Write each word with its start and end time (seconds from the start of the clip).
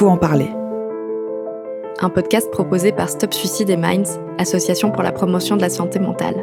faut 0.00 0.08
en 0.08 0.16
parler. 0.16 0.48
Un 2.00 2.08
podcast 2.08 2.50
proposé 2.50 2.90
par 2.90 3.10
Stop 3.10 3.34
Suicide 3.34 3.68
et 3.68 3.76
Minds, 3.76 4.18
association 4.38 4.90
pour 4.90 5.02
la 5.02 5.12
promotion 5.12 5.56
de 5.56 5.60
la 5.60 5.68
santé 5.68 5.98
mentale. 5.98 6.42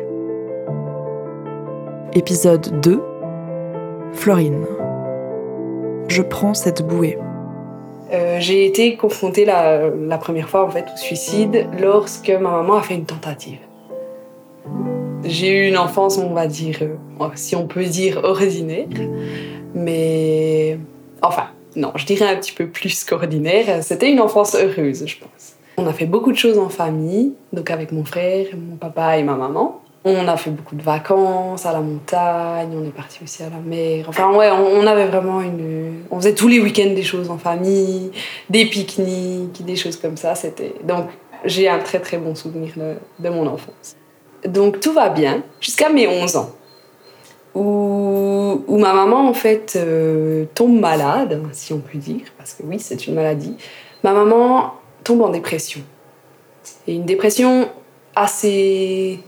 Épisode 2.13 2.79
2 2.81 3.01
Florine. 4.13 4.63
Je 6.07 6.21
prends 6.21 6.53
cette 6.53 6.85
bouée. 6.85 7.17
Euh, 8.13 8.37
j'ai 8.39 8.67
été 8.67 8.95
confrontée 8.95 9.43
la, 9.43 9.89
la, 9.89 10.19
première 10.19 10.49
fois 10.49 10.63
en 10.63 10.69
fait 10.69 10.85
au 10.93 10.97
suicide 10.97 11.65
lorsque 11.81 12.29
ma 12.29 12.51
maman 12.51 12.75
a 12.75 12.83
fait 12.83 12.93
une 12.93 13.05
tentative. 13.05 13.57
J'ai 15.23 15.49
eu 15.49 15.67
une 15.67 15.79
enfance, 15.79 16.19
on 16.19 16.35
va 16.35 16.45
dire, 16.45 16.77
euh, 16.83 17.29
si 17.33 17.55
on 17.55 17.65
peut 17.65 17.85
dire, 17.85 18.21
ordinaire, 18.23 18.85
mais 19.73 20.77
enfin, 21.23 21.47
non, 21.77 21.91
je 21.95 22.05
dirais 22.05 22.25
un 22.25 22.35
petit 22.35 22.51
peu 22.51 22.67
plus 22.67 23.03
qu'ordinaire. 23.03 23.83
C'était 23.83 24.11
une 24.11 24.19
enfance 24.19 24.55
heureuse, 24.55 25.05
je 25.05 25.17
pense. 25.17 25.53
On 25.77 25.85
a 25.85 25.93
fait 25.93 26.07
beaucoup 26.07 26.31
de 26.31 26.37
choses 26.37 26.57
en 26.57 26.69
famille, 26.69 27.33
donc 27.53 27.69
avec 27.69 27.91
mon 27.91 28.03
frère, 28.03 28.47
mon 28.57 28.77
papa 28.77 29.17
et 29.19 29.23
ma 29.23 29.35
maman. 29.35 29.79
On 30.03 30.27
a 30.27 30.37
fait 30.37 30.49
beaucoup 30.49 30.75
de 30.75 30.81
vacances 30.81 31.67
à 31.67 31.73
la 31.73 31.81
montagne, 31.81 32.69
on 32.73 32.83
est 32.83 32.95
parti 32.95 33.19
aussi 33.23 33.43
à 33.43 33.49
la 33.49 33.59
mer. 33.59 34.05
Enfin, 34.07 34.33
ouais, 34.33 34.49
on 34.49 34.87
avait 34.87 35.05
vraiment 35.05 35.41
une. 35.41 36.03
On 36.09 36.17
faisait 36.17 36.33
tous 36.33 36.47
les 36.47 36.59
week-ends 36.59 36.93
des 36.95 37.03
choses 37.03 37.29
en 37.29 37.37
famille, 37.37 38.11
des 38.49 38.65
pique-niques, 38.65 39.63
des 39.63 39.75
choses 39.75 39.97
comme 39.97 40.17
ça. 40.17 40.33
C'était. 40.33 40.73
Donc, 40.83 41.09
j'ai 41.45 41.69
un 41.69 41.79
très 41.79 41.99
très 41.99 42.17
bon 42.17 42.33
souvenir 42.33 42.71
de, 42.75 42.95
de 43.23 43.29
mon 43.29 43.45
enfance. 43.45 43.95
Donc, 44.45 44.79
tout 44.79 44.93
va 44.93 45.09
bien 45.09 45.43
jusqu'à 45.59 45.89
mes 45.89 46.07
11 46.07 46.37
ans, 46.37 46.49
où, 47.57 48.77
ma 48.77 48.93
maman, 48.93 49.27
en 49.27 49.33
fait, 49.33 49.73
euh, 49.75 50.45
tombe 50.53 50.79
malade, 50.79 51.41
si 51.53 51.73
on 51.73 51.79
peut 51.79 51.97
dire, 51.97 52.21
parce 52.37 52.53
que 52.53 52.63
oui, 52.63 52.79
c'est 52.79 53.07
une 53.07 53.15
maladie. 53.15 53.55
Ma 54.03 54.13
maman 54.13 54.73
tombe 55.03 55.21
en 55.21 55.29
dépression. 55.29 55.81
Et 56.85 56.95
une 56.95 57.05
dépression 57.05 57.69
assez 58.15 59.19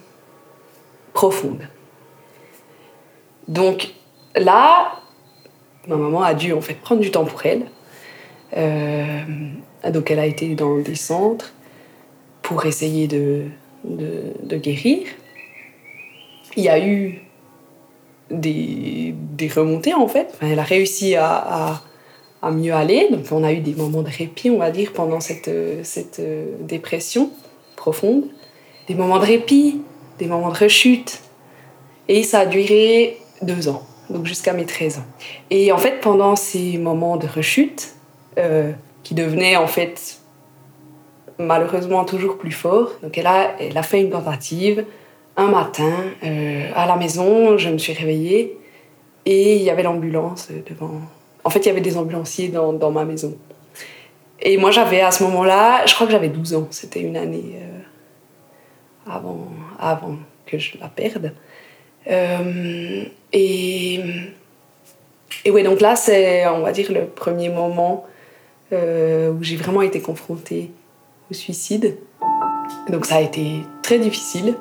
profonde. 1.13 1.61
Donc 3.47 3.94
là, 4.36 4.99
ma 5.88 5.95
maman 5.95 6.21
a 6.21 6.33
dû 6.33 6.53
en 6.53 6.61
fait 6.61 6.75
prendre 6.75 7.02
du 7.02 7.11
temps 7.11 7.25
pour 7.25 7.45
elle. 7.45 7.66
Euh, 8.58 9.23
donc 9.91 10.11
elle 10.11 10.19
a 10.19 10.25
été 10.25 10.55
dans 10.55 10.77
des 10.77 10.95
centres 10.95 11.53
pour 12.41 12.66
essayer 12.66 13.08
de, 13.08 13.45
guérir. 14.58 15.08
Il 16.55 16.64
y 16.64 16.69
a 16.69 16.83
eu 16.86 17.21
des, 18.31 19.13
des 19.16 19.47
remontées 19.47 19.94
en 19.94 20.08
fait. 20.08 20.38
elle 20.41 20.59
a 20.59 20.63
réussi 20.63 21.16
à, 21.16 21.81
à, 22.41 22.52
mieux 22.52 22.73
aller. 22.73 23.08
Donc 23.11 23.25
on 23.31 23.44
a 23.44 23.52
eu 23.52 23.59
des 23.59 23.75
moments 23.75 24.02
de 24.02 24.09
répit, 24.09 24.49
on 24.49 24.58
va 24.58 24.71
dire, 24.71 24.94
pendant 24.94 25.19
cette, 25.19 25.52
cette 25.83 26.21
dépression 26.66 27.31
profonde. 27.75 28.25
Des 28.88 28.95
moments 28.95 29.19
de 29.19 29.25
répit, 29.25 29.81
des 30.19 30.25
moments 30.25 30.49
de 30.49 30.58
rechute. 30.58 31.21
Et 32.08 32.23
ça 32.23 32.39
a 32.39 32.45
duré 32.45 33.17
deux 33.41 33.69
ans, 33.69 33.83
donc 34.09 34.25
jusqu'à 34.25 34.53
mes 34.53 34.66
13 34.66 34.97
ans. 34.99 35.05
Et 35.49 35.71
en 35.71 35.77
fait, 35.77 35.99
pendant 36.02 36.36
ces 36.36 36.77
moments 36.77 37.17
de 37.17 37.27
rechute, 37.27 37.93
euh, 38.38 38.71
qui 39.03 39.16
devenaient 39.16 39.55
en 39.55 39.67
fait 39.67 40.19
malheureusement 41.39 42.05
toujours 42.05 42.38
plus 42.38 42.52
forts, 42.52 42.91
donc 43.02 43.17
elle 43.17 43.27
a, 43.27 43.55
elle 43.59 43.77
a 43.77 43.83
fait 43.83 44.02
une 44.02 44.09
tentative. 44.09 44.86
Un 45.39 45.47
matin, 45.47 45.93
euh, 46.25 46.69
à 46.75 46.85
la 46.85 46.97
maison, 46.97 47.57
je 47.57 47.69
me 47.69 47.77
suis 47.77 47.93
réveillée 47.93 48.57
et 49.25 49.55
il 49.55 49.61
y 49.61 49.69
avait 49.69 49.83
l'ambulance 49.83 50.49
devant. 50.69 50.99
En 51.45 51.49
fait, 51.49 51.59
il 51.59 51.67
y 51.67 51.69
avait 51.69 51.79
des 51.79 51.97
ambulanciers 51.97 52.49
dans, 52.49 52.73
dans 52.73 52.91
ma 52.91 53.05
maison. 53.05 53.37
Et 54.41 54.58
moi, 54.58 54.71
j'avais 54.71 54.99
à 54.99 55.11
ce 55.11 55.23
moment-là, 55.23 55.86
je 55.86 55.95
crois 55.95 56.08
que 56.08 56.11
j'avais 56.11 56.27
12 56.27 56.55
ans, 56.55 56.67
c'était 56.71 56.99
une 56.99 57.15
année 57.15 57.55
euh, 57.55 59.09
avant, 59.09 59.47
avant 59.80 60.17
que 60.45 60.58
je 60.58 60.77
la 60.77 60.89
perde. 60.89 61.33
Euh, 62.11 63.05
et, 63.31 64.02
et 65.45 65.52
ouais, 65.52 65.64
donc 65.64 65.80
là, 65.80 65.95
c'est, 65.95 66.47
on 66.47 66.59
va 66.59 66.73
dire, 66.73 66.91
le 66.91 67.05
premier 67.05 67.47
moment 67.47 68.05
où 68.73 69.41
j'ai 69.41 69.55
vraiment 69.55 69.83
été 69.83 70.02
confrontée 70.02 70.69
au 71.31 71.33
suicide. 71.33 71.97
Donc 72.89 73.05
ça 73.05 73.15
a 73.15 73.21
été 73.21 73.61
très 73.81 73.99
difficile. 73.99 74.55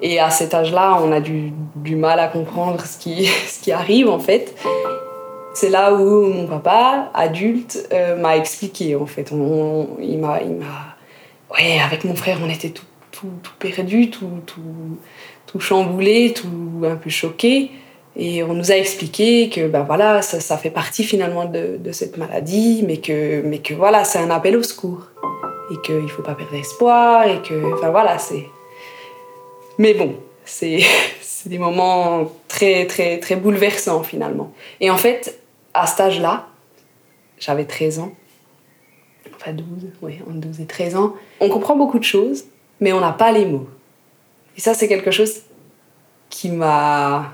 Et 0.00 0.20
à 0.20 0.30
cet 0.30 0.54
âge-là, 0.54 0.98
on 1.02 1.10
a 1.10 1.20
du, 1.20 1.52
du, 1.74 1.96
mal 1.96 2.20
à 2.20 2.28
comprendre 2.28 2.84
ce 2.84 2.98
qui, 2.98 3.26
ce 3.48 3.60
qui 3.62 3.72
arrive 3.72 4.08
en 4.08 4.18
fait. 4.18 4.54
C'est 5.54 5.70
là 5.70 5.94
où 5.94 6.26
mon 6.26 6.46
papa, 6.46 7.10
adulte, 7.14 7.88
euh, 7.92 8.16
m'a 8.16 8.36
expliqué 8.36 8.94
en 8.94 9.06
fait. 9.06 9.32
On, 9.32 9.88
m'a, 9.98 10.40
il 10.40 10.54
m'a, 10.54 10.96
ouais, 11.52 11.80
avec 11.84 12.04
mon 12.04 12.14
frère, 12.14 12.38
on 12.44 12.48
était 12.48 12.70
tout, 12.70 12.84
tout, 13.10 13.32
tout 13.42 13.52
perdu, 13.58 14.10
tout, 14.10 14.40
tout, 14.46 14.98
tout 15.46 15.60
chamboulé, 15.60 16.32
tout 16.32 16.84
un 16.84 16.96
peu 16.96 17.10
choqué. 17.10 17.72
Et 18.16 18.42
on 18.42 18.52
nous 18.52 18.72
a 18.72 18.76
expliqué 18.76 19.48
que 19.48 19.68
ben 19.68 19.82
voilà, 19.84 20.22
ça, 20.22 20.40
ça 20.40 20.56
fait 20.56 20.70
partie 20.70 21.04
finalement 21.04 21.44
de, 21.44 21.76
de, 21.78 21.92
cette 21.92 22.16
maladie, 22.16 22.84
mais 22.86 22.96
que, 22.96 23.42
mais 23.42 23.58
que 23.58 23.74
voilà, 23.74 24.02
c'est 24.04 24.18
un 24.18 24.30
appel 24.30 24.56
au 24.56 24.62
secours. 24.62 25.06
Et 25.70 25.76
qu'il 25.82 26.02
ne 26.02 26.08
faut 26.08 26.22
pas 26.22 26.34
perdre 26.34 26.54
espoir, 26.54 27.28
et 27.28 27.42
que. 27.42 27.74
Enfin 27.74 27.90
voilà, 27.90 28.18
c'est. 28.18 28.46
Mais 29.78 29.94
bon, 29.94 30.16
c'est 30.44 30.80
des 31.46 31.58
moments 31.58 32.30
très, 32.48 32.86
très, 32.86 33.18
très 33.18 33.36
bouleversants 33.36 34.02
finalement. 34.02 34.52
Et 34.80 34.90
en 34.90 34.96
fait, 34.96 35.40
à 35.74 35.86
cet 35.86 36.00
âge-là, 36.00 36.48
j'avais 37.38 37.64
13 37.64 38.00
ans, 38.00 38.12
enfin 39.36 39.52
12, 39.52 39.66
oui, 40.02 40.18
entre 40.26 40.38
12 40.38 40.60
et 40.60 40.66
13 40.66 40.96
ans, 40.96 41.14
on 41.40 41.48
comprend 41.48 41.76
beaucoup 41.76 41.98
de 41.98 42.04
choses, 42.04 42.44
mais 42.80 42.92
on 42.92 43.00
n'a 43.00 43.12
pas 43.12 43.32
les 43.32 43.46
mots. 43.46 43.68
Et 44.56 44.60
ça, 44.60 44.74
c'est 44.74 44.88
quelque 44.88 45.12
chose 45.12 45.42
qui 46.28 46.50
m'a. 46.50 47.32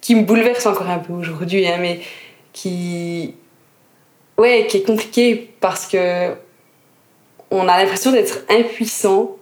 qui 0.00 0.14
me 0.14 0.22
bouleverse 0.22 0.66
encore 0.66 0.88
un 0.88 0.98
peu 0.98 1.12
aujourd'hui, 1.12 1.66
hein, 1.66 1.78
mais 1.80 2.00
qui. 2.52 3.34
Ouais, 4.36 4.66
qui 4.68 4.78
est 4.78 4.82
compliqué 4.82 5.50
parce 5.60 5.86
que. 5.86 6.34
on 7.50 7.66
a 7.68 7.78
l'impression 7.78 8.12
d'être 8.12 8.44
impuissant, 8.50 9.36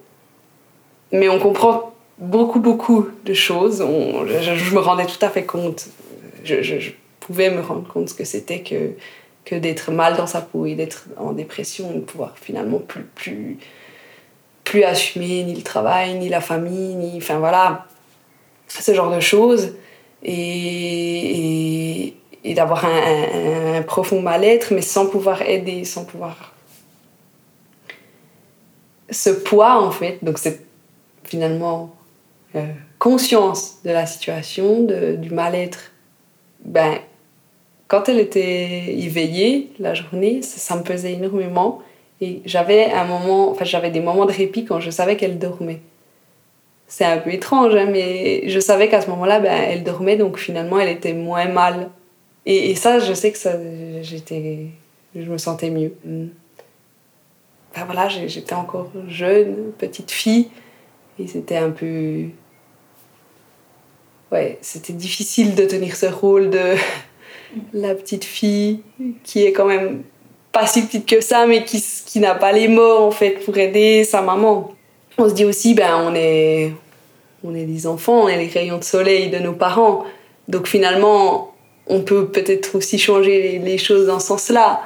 mais 1.11 1.29
on 1.29 1.39
comprend 1.39 1.93
beaucoup, 2.17 2.59
beaucoup 2.59 3.07
de 3.25 3.33
choses. 3.33 3.79
Je, 3.79 4.73
me 4.73 4.79
rendais 4.79 5.05
tout 5.05 5.23
à 5.23 5.29
fait 5.29 5.43
compte. 5.43 5.87
Je, 6.43 6.91
pouvais 7.19 7.49
me 7.49 7.61
rendre 7.61 7.87
compte 7.87 8.09
ce 8.09 8.13
que 8.13 8.23
c'était 8.23 8.61
que, 8.61 8.91
que 9.45 9.55
d'être 9.55 9.91
mal 9.91 10.17
dans 10.17 10.27
sa 10.27 10.41
peau 10.41 10.65
et 10.65 10.75
d'être 10.75 11.05
en 11.17 11.33
dépression, 11.33 11.91
de 11.91 11.99
pouvoir 11.99 12.35
finalement 12.37 12.79
plus. 12.79 13.03
plus 13.15 13.57
plus 14.63 14.83
assumer 14.83 15.43
ni 15.43 15.53
le 15.53 15.63
travail, 15.63 16.15
ni 16.15 16.29
la 16.29 16.39
famille, 16.39 16.95
ni. 16.95 17.17
Enfin 17.17 17.39
voilà, 17.39 17.87
ce 18.67 18.93
genre 18.93 19.13
de 19.13 19.19
choses. 19.19 19.75
Et, 20.23 22.15
d'avoir 22.55 22.85
un, 22.85 23.81
profond 23.81 24.21
mal-être, 24.21 24.73
mais 24.73 24.81
sans 24.81 25.07
pouvoir 25.07 25.41
aider, 25.41 25.83
sans 25.83 26.05
pouvoir. 26.05 26.53
Ce 29.09 29.29
poids, 29.29 29.81
en 29.81 29.91
fait, 29.91 30.19
donc 30.21 30.37
c'est 30.37 30.65
finalement 31.31 31.95
euh, 32.55 32.65
conscience 32.99 33.77
de 33.85 33.91
la 33.91 34.05
situation, 34.05 34.83
de, 34.83 35.15
du 35.15 35.29
mal-être, 35.29 35.91
ben, 36.65 36.95
quand 37.87 38.09
elle 38.09 38.19
était 38.19 38.93
éveillée 38.97 39.71
la 39.79 39.93
journée, 39.93 40.41
ça, 40.41 40.75
me 40.75 40.83
pesait 40.83 41.13
énormément. 41.13 41.81
Et 42.19 42.41
j'avais 42.45 42.91
un 42.91 43.05
moment, 43.05 43.49
enfin 43.49 43.63
j'avais 43.63 43.91
des 43.91 44.01
moments 44.01 44.25
de 44.25 44.33
répit 44.33 44.65
quand 44.65 44.81
je 44.81 44.91
savais 44.91 45.15
qu'elle 45.15 45.39
dormait. 45.39 45.81
C'est 46.87 47.05
un 47.05 47.17
peu 47.17 47.33
étrange, 47.33 47.73
hein, 47.75 47.87
mais 47.89 48.49
je 48.49 48.59
savais 48.59 48.89
qu'à 48.89 48.99
ce 48.99 49.09
moment-là, 49.11 49.39
ben, 49.39 49.57
elle 49.69 49.83
dormait, 49.83 50.17
donc 50.17 50.37
finalement 50.37 50.79
elle 50.79 50.89
était 50.89 51.13
moins 51.13 51.47
mal. 51.47 51.89
Et, 52.45 52.71
et 52.71 52.75
ça, 52.75 52.99
je 52.99 53.13
sais 53.13 53.31
que 53.31 53.37
ça, 53.37 53.53
j'étais, 54.01 54.65
je 55.15 55.31
me 55.31 55.37
sentais 55.37 55.69
mieux. 55.69 55.93
Ben 56.03 57.85
voilà, 57.85 58.09
j'étais 58.09 58.53
encore 58.53 58.91
jeune, 59.07 59.71
petite 59.77 60.11
fille, 60.11 60.49
et 61.21 61.27
c'était 61.27 61.57
un 61.57 61.69
peu, 61.69 62.23
ouais, 64.31 64.57
c'était 64.61 64.93
difficile 64.93 65.55
de 65.55 65.65
tenir 65.65 65.95
ce 65.95 66.07
rôle 66.07 66.49
de 66.49 66.75
la 67.73 67.93
petite 67.93 68.23
fille 68.23 68.81
qui 69.23 69.43
est 69.43 69.51
quand 69.51 69.65
même 69.65 70.03
pas 70.51 70.67
si 70.67 70.81
petite 70.81 71.07
que 71.07 71.21
ça, 71.21 71.45
mais 71.45 71.63
qui, 71.63 71.83
qui 72.05 72.19
n'a 72.19 72.35
pas 72.35 72.51
les 72.51 72.67
mots 72.67 72.97
en 72.97 73.11
fait 73.11 73.43
pour 73.45 73.57
aider 73.57 74.03
sa 74.03 74.21
maman. 74.21 74.73
On 75.17 75.29
se 75.29 75.33
dit 75.33 75.45
aussi, 75.45 75.73
ben 75.73 75.95
on 76.03 76.15
est, 76.15 76.73
on 77.43 77.55
est 77.55 77.65
des 77.65 77.87
enfants, 77.87 78.23
on 78.23 78.27
est 78.27 78.37
les 78.37 78.47
rayons 78.47 78.77
de 78.77 78.83
soleil 78.83 79.29
de 79.29 79.37
nos 79.37 79.53
parents. 79.53 80.03
Donc 80.47 80.67
finalement, 80.67 81.53
on 81.87 82.01
peut 82.01 82.27
peut-être 82.27 82.75
aussi 82.75 82.97
changer 82.97 83.59
les, 83.59 83.77
choses 83.77 84.07
dans 84.07 84.19
ce 84.19 84.27
sens-là. 84.27 84.81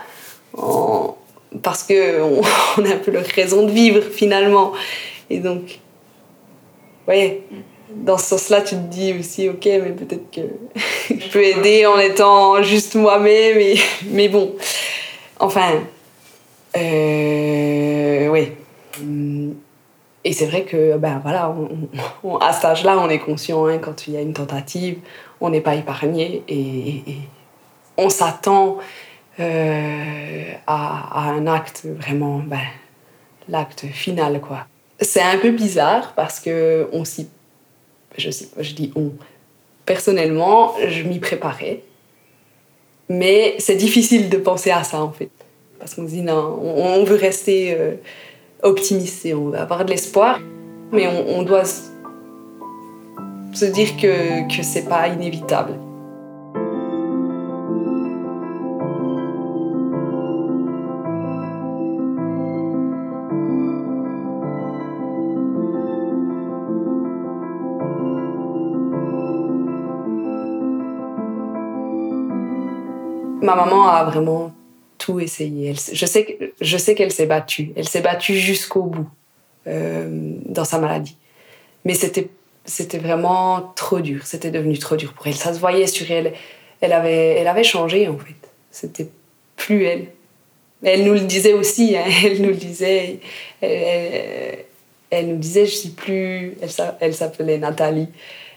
En, 0.57 1.15
parce 1.63 1.83
que 1.83 2.21
on, 2.21 2.41
on, 2.77 2.85
a 2.85 2.89
un 2.89 2.97
peu 2.97 3.11
leur 3.11 3.25
raison 3.25 3.65
de 3.65 3.71
vivre 3.71 4.01
finalement. 4.03 4.73
Et 5.29 5.39
donc, 5.39 5.79
ouais, 7.07 7.41
dans 7.89 8.17
ce 8.17 8.25
sens-là, 8.37 8.61
tu 8.61 8.75
te 8.75 8.81
dis 8.81 9.13
aussi, 9.13 9.49
ok, 9.49 9.65
mais 9.65 9.91
peut-être 9.91 10.31
que 10.31 10.41
je 11.09 11.29
peux 11.29 11.43
aider 11.43 11.85
en 11.85 11.99
étant 11.99 12.61
juste 12.61 12.95
moi-même, 12.95 13.57
mais, 13.57 13.75
mais 14.11 14.27
bon. 14.27 14.55
Enfin, 15.39 15.81
euh, 16.77 18.27
oui. 18.29 18.51
Et 20.23 20.33
c'est 20.33 20.47
vrai 20.47 20.63
que, 20.63 20.97
ben 20.97 21.19
voilà, 21.21 21.53
à 22.41 22.53
cet 22.53 22.65
âge-là, 22.65 22.97
on 22.97 23.09
est 23.09 23.19
conscient, 23.19 23.67
hein, 23.67 23.77
quand 23.77 24.07
il 24.07 24.15
y 24.15 24.17
a 24.17 24.21
une 24.21 24.33
tentative, 24.33 24.99
on 25.39 25.49
n'est 25.49 25.61
pas 25.61 25.75
épargné 25.75 26.43
et, 26.47 27.03
on 27.97 28.09
s'attend 28.09 28.77
euh, 29.39 30.53
à, 30.67 31.29
un 31.29 31.47
acte 31.47 31.85
vraiment, 31.85 32.39
ben, 32.39 32.59
l'acte 33.47 33.85
final, 33.85 34.41
quoi. 34.41 34.65
C'est 34.99 35.21
un 35.21 35.37
peu 35.37 35.51
bizarre 35.51 36.13
parce 36.15 36.39
que 36.39 36.87
on 36.91 37.05
s'y. 37.05 37.27
Je, 38.17 38.29
sais, 38.29 38.47
je 38.59 38.73
dis 38.73 38.91
on. 38.95 39.11
Personnellement, 39.85 40.73
je 40.87 41.03
m'y 41.03 41.19
préparais. 41.19 41.81
Mais 43.09 43.55
c'est 43.59 43.75
difficile 43.75 44.29
de 44.29 44.37
penser 44.37 44.71
à 44.71 44.83
ça, 44.83 45.01
en 45.01 45.11
fait. 45.11 45.29
Parce 45.79 45.93
qu'on 45.93 46.07
se 46.07 46.11
dit, 46.11 46.21
non, 46.21 46.59
on, 46.59 47.03
veut 47.03 47.15
rester 47.15 47.75
euh, 47.77 47.95
optimiste 48.63 49.25
et 49.25 49.35
on 49.35 49.49
veut 49.49 49.59
avoir 49.59 49.85
de 49.85 49.91
l'espoir. 49.91 50.39
Mais 50.91 51.07
on, 51.07 51.43
doit 51.43 51.65
se 51.65 53.65
dire 53.65 53.95
que, 53.97 54.47
que 54.47 54.63
c'est 54.63 54.87
pas 54.87 55.07
inévitable. 55.07 55.73
Ma 73.45 73.55
maman 73.55 73.87
a 73.87 74.03
vraiment 74.03 74.53
tout 74.97 75.19
essayé. 75.19 75.73
je 75.93 76.05
sais, 76.05 76.37
je 76.59 76.77
sais 76.77 76.95
qu'elle 76.95 77.11
s'est 77.11 77.25
battue. 77.25 77.71
Elle 77.75 77.87
s'est 77.87 78.01
battue 78.01 78.35
jusqu'au 78.35 78.83
bout 78.83 79.07
euh, 79.67 80.07
dans 80.45 80.65
sa 80.65 80.79
maladie. 80.79 81.17
Mais 81.83 81.93
c'était, 81.93 82.29
c'était 82.65 82.97
vraiment 82.97 83.73
trop 83.75 83.99
dur. 83.99 84.25
C'était 84.25 84.51
devenu 84.51 84.77
trop 84.77 84.95
dur 84.95 85.13
pour 85.13 85.27
elle. 85.27 85.35
Ça 85.35 85.53
se 85.53 85.59
voyait 85.59 85.87
sur 85.87 86.09
elle. 86.11 86.33
Elle 86.81 86.93
avait, 86.93 87.35
elle 87.37 87.47
avait 87.47 87.63
changé 87.63 88.07
en 88.07 88.17
fait. 88.17 88.35
C'était 88.71 89.07
plus 89.55 89.85
elle. 89.85 90.07
Elle 90.83 91.05
nous 91.05 91.13
le 91.13 91.21
disait 91.21 91.53
aussi. 91.53 91.95
Hein. 91.95 92.03
Elle 92.23 92.41
nous 92.41 92.49
le 92.49 92.55
disait. 92.55 93.19
Elle, 93.61 95.27
nous 95.29 95.37
disait, 95.37 95.65
je 95.65 95.75
suis 95.75 95.89
plus. 95.89 96.57
Elle, 96.99 97.13
s'appelait 97.13 97.57
Nathalie 97.57 98.09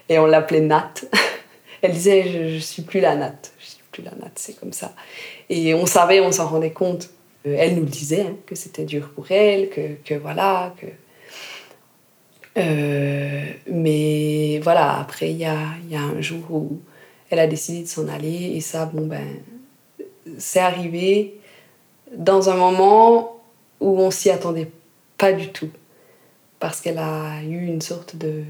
et 0.09 0.19
on 0.19 0.25
l'appelait 0.25 0.61
Nat. 0.61 0.93
Elle 1.81 1.93
disait, 1.93 2.25
je, 2.27 2.55
je 2.55 2.59
suis 2.59 2.81
plus 2.81 2.99
la 2.99 3.15
Nat 3.15 3.39
la 4.01 4.11
natte, 4.11 4.37
c'est 4.37 4.59
comme 4.59 4.73
ça. 4.73 4.93
Et 5.49 5.73
on 5.73 5.85
savait, 5.85 6.19
on 6.19 6.31
s'en 6.31 6.47
rendait 6.47 6.71
compte. 6.71 7.09
Euh, 7.45 7.55
elle 7.57 7.75
nous 7.75 7.81
le 7.81 7.87
disait, 7.87 8.21
hein, 8.21 8.35
que 8.45 8.55
c'était 8.55 8.85
dur 8.85 9.09
pour 9.09 9.31
elle, 9.31 9.69
que, 9.69 9.95
que 10.03 10.13
voilà, 10.15 10.73
que... 10.79 10.87
Euh, 12.57 13.45
mais 13.67 14.59
voilà, 14.63 14.99
après, 14.99 15.31
il 15.31 15.37
y 15.37 15.45
a, 15.45 15.57
y 15.89 15.95
a, 15.95 16.01
un 16.01 16.19
jour 16.19 16.43
où 16.49 16.79
elle 17.29 17.39
a 17.39 17.47
décidé 17.47 17.83
de 17.83 17.87
s'en 17.87 18.07
aller, 18.07 18.53
et 18.55 18.59
ça, 18.59 18.85
bon, 18.85 19.05
ben, 19.05 19.25
c'est 20.37 20.59
arrivé 20.59 21.39
dans 22.15 22.49
un 22.49 22.55
moment 22.55 23.39
où 23.79 23.99
on 23.99 24.11
s'y 24.11 24.29
attendait 24.29 24.69
pas 25.17 25.33
du 25.33 25.49
tout. 25.49 25.69
Parce 26.59 26.81
qu'elle 26.81 26.97
a 26.97 27.41
eu 27.43 27.65
une 27.65 27.81
sorte 27.81 28.15
de. 28.17 28.41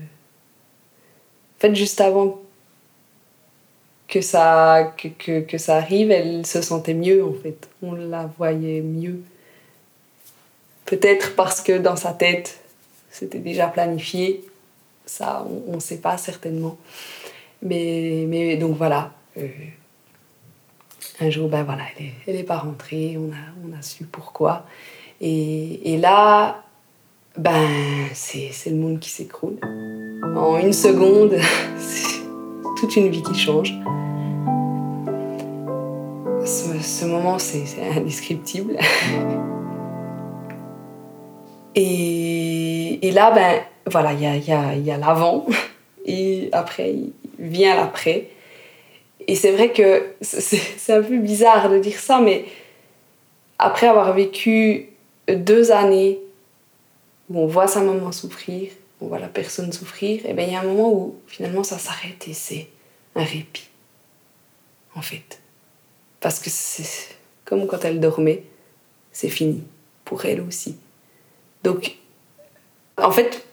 En 1.57 1.60
fait, 1.60 1.75
juste 1.75 2.01
avant 2.01 2.40
que 4.09 4.21
ça, 4.21 4.94
que, 4.97 5.39
que, 5.41 5.57
ça 5.57 5.77
arrive, 5.77 6.11
elle 6.11 6.45
se 6.45 6.61
sentait 6.61 6.95
mieux 6.95 7.23
en 7.23 7.33
fait. 7.33 7.69
On 7.83 7.94
la 7.94 8.25
voyait 8.38 8.81
mieux. 8.81 9.21
Peut-être 10.85 11.35
parce 11.35 11.61
que 11.61 11.77
dans 11.77 11.95
sa 11.95 12.13
tête, 12.13 12.59
c'était 13.11 13.38
déjà 13.38 13.67
planifié. 13.67 14.44
Ça, 15.06 15.45
on 15.67 15.75
ne 15.75 15.79
sait 15.79 15.97
pas 15.97 16.17
certainement. 16.17 16.77
Mais, 17.61 18.25
mais 18.27 18.57
donc 18.57 18.75
voilà. 18.77 19.11
Euh, 19.38 19.47
un 21.21 21.29
jour, 21.29 21.50
ben 21.50 21.63
voilà, 21.63 21.83
elle 21.97 22.33
n'est 22.33 22.39
est 22.39 22.44
pas 22.44 22.57
rentrée. 22.57 23.17
On 23.17 23.31
a, 23.31 23.67
on 23.67 23.77
a 23.77 23.81
su 23.81 24.05
pourquoi. 24.05 24.65
Et, 25.21 25.94
et 25.94 25.97
là, 25.97 26.63
ben, 27.38 28.07
c'est 28.13 28.51
le 28.67 28.75
monde 28.75 29.00
qui 29.00 29.09
s'écroule. 29.09 29.57
En 30.35 30.57
une 30.57 30.73
seconde, 30.73 31.35
toute 32.79 32.95
une 32.95 33.09
vie 33.09 33.21
qui 33.21 33.35
change 33.35 33.73
ce, 36.45 37.05
moment, 37.05 37.39
c'est 37.39 37.65
indescriptible. 37.95 38.75
et, 41.75 43.07
et, 43.07 43.11
là, 43.11 43.31
ben, 43.31 43.61
voilà, 43.85 44.13
il 44.13 44.21
y 44.21 44.25
a, 44.25 44.35
y 44.35 44.83
y 44.83 44.91
a 44.91 44.97
l'avant, 44.97 45.45
et 46.05 46.49
après, 46.51 46.95
vient 47.37 47.75
l'après. 47.75 48.29
Et 49.27 49.35
c'est 49.35 49.51
vrai 49.51 49.71
que 49.71 50.15
c'est 50.21 50.93
un 50.93 51.03
peu 51.03 51.17
bizarre 51.17 51.69
de 51.69 51.77
dire 51.77 51.99
ça, 51.99 52.19
mais 52.19 52.45
après 53.59 53.87
avoir 53.87 54.13
vécu 54.13 54.89
deux 55.27 55.71
années 55.71 56.19
où 57.29 57.39
on 57.39 57.45
voit 57.45 57.67
sa 57.67 57.81
maman 57.81 58.11
souffrir, 58.11 58.71
on 59.01 59.07
voit 59.07 59.19
la 59.19 59.28
personne 59.28 59.72
souffrir, 59.72 60.25
et 60.25 60.34
bien 60.34 60.46
il 60.46 60.54
y 60.54 60.56
a 60.56 60.62
un 60.62 60.66
moment 60.66 60.92
où 60.92 61.16
finalement 61.28 61.63
ça 61.63 61.78
s'arrête 61.78 62.28
et 62.28 62.34
c'est 62.34 62.68
un 63.16 63.24
répit, 63.24 63.69
en 64.96 65.01
fait. 65.01 65.40
Parce 66.19 66.40
que 66.40 66.50
c'est 66.50 67.16
comme 67.46 67.66
quand 67.66 67.84
elle 67.86 68.00
dormait, 68.00 68.44
c'est 69.12 69.30
fini. 69.30 69.63
Pour 70.06 70.25
elle 70.25 70.42
aussi. 70.42 70.75
Donc, 71.63 71.98
en 72.98 73.12
fait, 73.12 73.46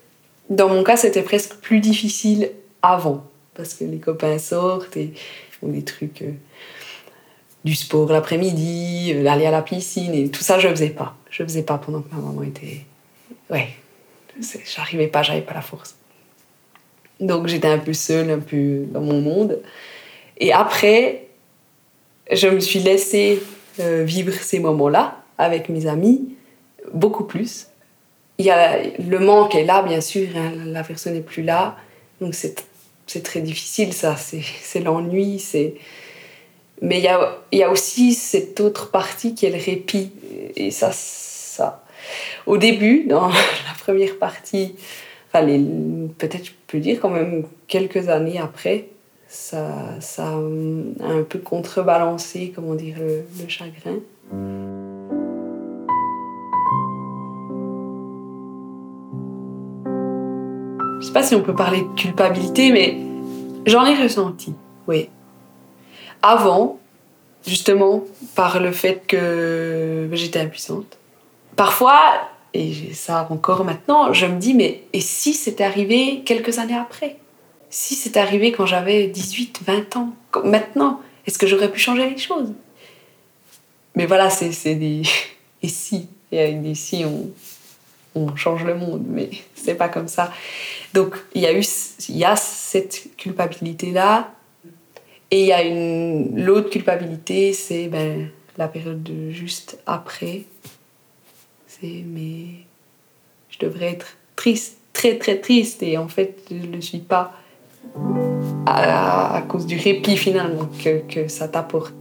dans 0.48 0.68
mon 0.68 0.82
cas, 0.82 0.96
c'était 0.96 1.22
presque 1.22 1.56
plus 1.56 1.80
difficile 1.80 2.50
avant. 2.80 3.24
Parce 3.54 3.74
que 3.74 3.84
les 3.84 3.98
copains 3.98 4.38
sortent 4.38 4.96
et 4.96 5.12
font 5.50 5.68
des 5.68 5.82
trucs. 5.82 6.22
Euh, 6.22 6.32
du 7.64 7.74
sport 7.74 8.10
l'après-midi, 8.12 9.12
euh, 9.12 9.26
aller 9.26 9.44
à 9.44 9.50
la 9.50 9.60
piscine, 9.60 10.14
et 10.14 10.30
tout 10.30 10.42
ça, 10.42 10.58
je 10.58 10.68
faisais 10.68 10.90
pas. 10.90 11.16
Je 11.30 11.42
faisais 11.42 11.64
pas 11.64 11.78
pendant 11.78 12.00
que 12.00 12.14
ma 12.14 12.22
maman 12.22 12.42
était. 12.44 12.86
Ouais, 13.50 13.70
j'arrivais 14.64 15.08
pas, 15.08 15.22
j'avais 15.22 15.42
pas 15.42 15.54
la 15.54 15.62
force. 15.62 15.96
Donc 17.20 17.46
j'étais 17.46 17.68
un 17.68 17.78
peu 17.78 17.92
seule, 17.92 18.30
un 18.30 18.40
peu 18.40 18.84
dans 18.90 19.00
mon 19.00 19.20
monde. 19.20 19.62
Et 20.38 20.52
après, 20.52 21.28
je 22.30 22.48
me 22.48 22.60
suis 22.60 22.80
laissée 22.80 23.42
euh, 23.80 24.04
vivre 24.04 24.32
ces 24.32 24.58
moments-là 24.58 25.22
avec 25.38 25.68
mes 25.68 25.86
amis 25.86 26.34
beaucoup 26.92 27.24
plus. 27.24 27.68
Il 28.38 28.44
y 28.44 28.50
a, 28.50 28.78
le 28.98 29.18
manque 29.18 29.54
est 29.54 29.64
là, 29.64 29.82
bien 29.82 30.00
sûr, 30.00 30.28
hein, 30.36 30.52
la 30.66 30.84
personne 30.84 31.14
n'est 31.14 31.20
plus 31.20 31.42
là, 31.42 31.76
donc 32.20 32.34
c'est 32.34 33.22
très 33.22 33.40
difficile, 33.40 33.92
ça, 33.92 34.16
c'est 34.16 34.80
l'ennui, 34.80 35.38
c'est... 35.38 35.74
Mais 36.82 36.98
il 36.98 37.04
y 37.04 37.08
a, 37.08 37.38
il 37.52 37.58
y 37.60 37.62
a 37.62 37.70
aussi 37.70 38.12
cette 38.12 38.60
autre 38.60 38.90
partie 38.90 39.34
qui 39.34 39.46
est 39.46 39.50
le 39.50 39.62
répit, 39.62 40.12
et 40.56 40.70
ça. 40.70 40.90
Au 42.46 42.58
début, 42.58 43.04
dans 43.04 43.28
la 43.28 43.74
première 43.78 44.16
partie, 44.18 44.74
enfin, 45.32 45.46
peut-être 46.18 46.46
je 46.46 46.52
peux 46.66 46.78
dire 46.78 47.00
quand 47.00 47.10
même 47.10 47.44
quelques 47.66 48.08
années 48.08 48.38
après, 48.38 48.86
ça, 49.28 50.00
ça 50.00 50.28
a 50.28 50.36
un 50.36 51.22
peu 51.28 51.38
contrebalancé, 51.38 52.52
comment 52.54 52.74
dire, 52.74 52.96
le, 52.98 53.48
chagrin. 53.48 53.98
Je 61.00 61.06
sais 61.06 61.12
pas 61.12 61.22
si 61.22 61.34
on 61.34 61.42
peut 61.42 61.54
parler 61.54 61.82
de 61.82 62.00
culpabilité, 62.00 62.72
mais 62.72 62.96
j'en 63.66 63.84
ai 63.84 64.00
ressenti, 64.00 64.54
oui. 64.86 65.08
Avant, 66.22 66.78
justement, 67.46 68.04
par 68.34 68.60
le 68.60 68.72
fait 68.72 69.02
que 69.06 70.08
j'étais 70.12 70.40
impuissante. 70.40 70.98
Parfois, 71.56 72.28
et 72.54 72.92
ça 72.92 73.26
encore 73.30 73.64
maintenant, 73.64 74.12
je 74.12 74.26
me 74.26 74.38
dis, 74.38 74.54
mais 74.54 74.82
et 74.92 75.00
si 75.00 75.32
c'était 75.32 75.64
arrivé 75.64 76.22
quelques 76.24 76.58
années 76.58 76.76
après? 76.76 77.16
Si 77.70 77.94
c'est 77.94 78.16
arrivé 78.16 78.52
quand 78.52 78.66
j'avais 78.66 79.08
18, 79.08 79.62
20 79.66 79.96
ans, 79.96 80.12
maintenant, 80.44 81.00
est-ce 81.26 81.38
que 81.38 81.46
j'aurais 81.46 81.70
pu 81.70 81.80
changer 81.80 82.08
les 82.08 82.18
choses? 82.18 82.52
Mais 83.94 84.06
voilà, 84.06 84.30
c'est 84.30 84.74
des. 84.74 85.02
Et 85.62 85.68
si 85.68 86.08
Et 86.30 86.40
avec 86.40 86.62
des 86.62 86.74
si, 86.74 87.04
on, 87.04 87.30
on 88.14 88.36
change 88.36 88.64
le 88.64 88.74
monde, 88.74 89.04
mais 89.08 89.30
c'est 89.54 89.74
pas 89.74 89.88
comme 89.88 90.08
ça. 90.08 90.32
Donc, 90.94 91.14
il 91.34 91.42
y 91.42 91.46
a 91.46 91.52
y 91.52 92.24
a 92.24 92.36
cette 92.36 93.16
culpabilité-là. 93.16 94.32
Et 95.30 95.40
il 95.40 95.46
y 95.46 95.52
a 95.52 96.44
l'autre 96.44 96.70
culpabilité, 96.70 97.52
c'est 97.52 97.88
ben, 97.88 98.28
la 98.56 98.68
période 98.68 99.02
de 99.02 99.30
juste 99.30 99.78
après 99.86 100.42
mais 101.82 102.64
je 103.50 103.58
devrais 103.58 103.92
être 103.92 104.16
triste, 104.34 104.78
très 104.92 105.18
très 105.18 105.38
triste 105.38 105.82
et 105.82 105.98
en 105.98 106.08
fait 106.08 106.38
je 106.50 106.56
ne 106.56 106.76
le 106.76 106.80
suis 106.80 106.98
pas 106.98 107.32
à, 108.66 109.34
à, 109.34 109.36
à, 109.36 109.42
cause 109.42 109.66
du 109.66 109.78
répit 109.78 110.16
finalement 110.16 110.68
que, 110.82 111.00
que 111.06 111.28
ça 111.28 111.48
t'apporte. 111.48 111.94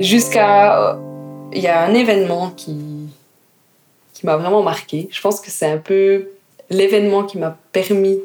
Jusqu'à 0.00 0.92
euh, 0.92 0.96
il 1.52 1.60
y 1.60 1.66
a 1.66 1.84
un 1.84 1.92
événement 1.92 2.50
qui 2.50 3.08
qui 4.20 4.26
m'a 4.26 4.36
vraiment 4.36 4.62
marqué. 4.62 5.08
Je 5.10 5.20
pense 5.20 5.40
que 5.40 5.50
c'est 5.50 5.70
un 5.70 5.78
peu 5.78 6.28
l'événement 6.68 7.24
qui 7.24 7.38
m'a 7.38 7.56
permis 7.72 8.18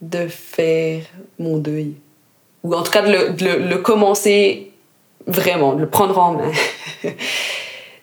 de 0.00 0.26
faire 0.26 1.02
mon 1.38 1.58
deuil. 1.58 1.96
Ou 2.68 2.74
en 2.74 2.82
tout 2.82 2.90
cas 2.90 3.00
de 3.00 3.46
le, 3.46 3.76
commencer 3.78 4.72
vraiment, 5.26 5.72
de 5.72 5.80
le 5.80 5.88
prendre 5.88 6.18
en 6.18 6.34
main. 6.34 6.52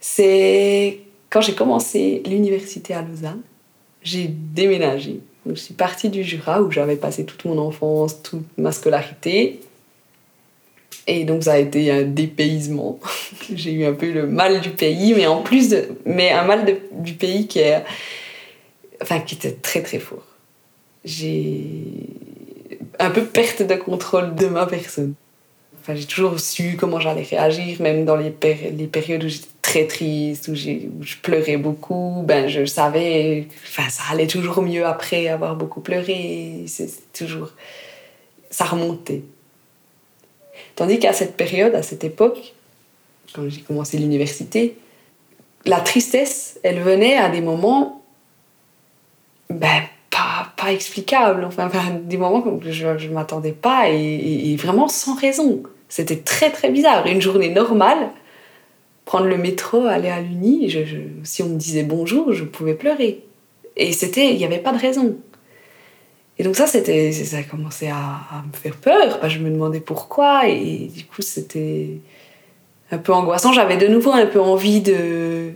c'est 0.01 1.01
quand 1.29 1.41
j'ai 1.41 1.53
commencé 1.53 2.24
l'université 2.25 2.95
à 2.95 3.03
Lausanne, 3.03 3.41
j'ai 4.01 4.27
déménagé. 4.27 5.19
Donc, 5.45 5.57
je 5.57 5.62
suis 5.62 5.75
partie 5.75 6.10
du 6.10 6.24
Jura 6.24 6.63
où 6.63 6.72
j'avais 6.72 6.95
passé 6.95 7.25
toute 7.25 7.45
mon 7.45 7.60
enfance, 7.60 8.24
toute 8.24 8.41
ma 8.57 8.72
scolarité. 8.72 9.60
Et 11.05 11.25
donc 11.25 11.43
ça 11.43 11.53
a 11.53 11.57
été 11.60 11.91
un 11.91 12.01
dépaysement. 12.01 13.00
j'ai 13.53 13.72
eu 13.72 13.86
un 13.86 13.93
peu 13.93 14.12
le 14.12 14.25
mal 14.25 14.62
du 14.62 14.72
pays, 14.72 15.13
mais 15.13 15.27
en 15.27 15.43
plus 15.43 15.69
de, 15.69 15.89
mais 16.07 16.31
un 16.31 16.43
mal 16.43 16.65
du 16.91 17.13
pays 17.13 17.45
qui 17.45 17.60
est, 17.60 17.84
enfin 19.00 19.19
qui 19.19 19.36
était 19.36 19.51
très 19.51 19.84
très 19.84 20.00
fort. 20.00 20.25
J'ai 21.03 21.94
un 23.05 23.12
peu 23.12 23.24
perte 23.24 23.62
de 23.62 23.75
contrôle 23.75 24.35
de 24.35 24.47
ma 24.47 24.65
personne. 24.65 25.13
Enfin, 25.81 25.95
j'ai 25.95 26.05
toujours 26.05 26.39
su 26.39 26.77
comment 26.77 27.00
j'allais 27.00 27.24
réagir, 27.24 27.81
même 27.81 28.05
dans 28.05 28.15
les, 28.15 28.31
péri 28.31 28.71
les 28.71 28.88
périodes 28.88 29.24
où 29.24 29.27
j'étais 29.27 29.47
très 29.62 29.85
triste, 29.85 30.47
où, 30.47 30.53
où, 30.53 31.03
je 31.03 31.15
pleurais 31.21 31.57
beaucoup, 31.57 32.24
ben 32.25 32.47
je 32.47 32.65
savais, 32.65 33.47
enfin 33.63 33.88
ça 33.89 34.03
allait 34.12 34.27
toujours 34.27 34.62
mieux 34.63 34.85
après 34.85 35.27
avoir 35.27 35.55
beaucoup 35.55 35.81
pleuré. 35.81 36.63
C'est 36.67 36.89
toujours, 37.13 37.51
ça 38.50 38.65
remontait. 38.65 39.21
Tandis 40.75 41.00
qu'à 41.00 41.13
cette 41.13 41.38
période, 41.38 41.75
à 41.75 41.83
cette 41.83 42.03
époque, 42.03 42.53
quand 43.33 43.47
j'ai 43.47 43.62
commencé 43.62 43.97
l'université, 43.97 44.77
la 45.65 45.79
tristesse, 45.81 46.59
elle 46.63 46.79
venait 46.79 47.17
à 47.17 47.29
des 47.29 47.41
moments 47.41 48.01
ben, 49.50 49.83
pas, 50.65 51.65
enfin, 51.65 52.00
des 52.03 52.17
moments 52.17 52.41
que 52.41 52.72
je 52.72 52.88
ne 52.88 53.13
m'attendais 53.13 53.51
pas 53.51 53.89
et, 53.89 54.55
vraiment 54.57 54.88
sans 54.88 55.15
raison. 55.15 55.63
C'était 55.89 56.17
très 56.17 56.50
très 56.51 56.69
bizarre. 56.69 57.05
Une 57.05 57.22
journée 57.22 57.50
normale, 57.50 58.10
prendre 59.05 59.27
le 59.27 59.38
métro, 59.38 59.86
aller 59.86 60.10
à 60.10 60.22
l'Uni, 60.22 60.74
si 61.24 61.43
on 61.43 61.50
me 61.50 61.57
disait 61.57 61.84
bonjour, 61.84 62.34
je 62.34 62.43
pouvais 62.43 62.74
pleurer. 62.74 63.24
Et 63.77 63.91
c'était, 63.91 64.31
il 64.31 64.38
n'y 64.38 64.45
avait 64.45 64.60
pas 64.60 64.72
de 64.72 64.79
raison. 64.79 65.17
Et 66.38 66.43
donc 66.43 66.55
ça, 66.55 66.67
c'était, 66.67 67.12
ça 67.12 67.38
a 67.38 67.43
commencé 67.43 67.88
à, 67.88 68.43
me 68.48 68.57
faire 68.57 68.75
peur. 68.75 69.19
je 69.29 69.39
me 69.39 69.50
demandais 69.50 69.79
pourquoi. 69.79 70.48
Et, 70.50 70.84
et 70.84 70.88
du 70.88 71.05
coup, 71.05 71.22
c'était 71.22 72.00
un 72.91 72.98
peu 72.98 73.13
angoissant. 73.13 73.53
J'avais 73.53 73.77
de 73.77 73.88
nouveau 73.88 74.12
un 74.12 74.25
peu 74.25 74.41
envie 74.41 74.81
de, 74.81 75.51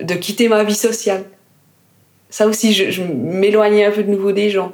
de 0.00 0.14
quitter 0.14 0.48
ma 0.48 0.64
vie 0.64 0.74
sociale. 0.74 1.24
Ça 2.34 2.48
aussi, 2.48 2.72
je, 2.72 3.00
m'éloignais 3.00 3.84
un 3.84 3.92
peu 3.92 4.02
de 4.02 4.10
nouveau 4.10 4.32
des 4.32 4.50
gens. 4.50 4.72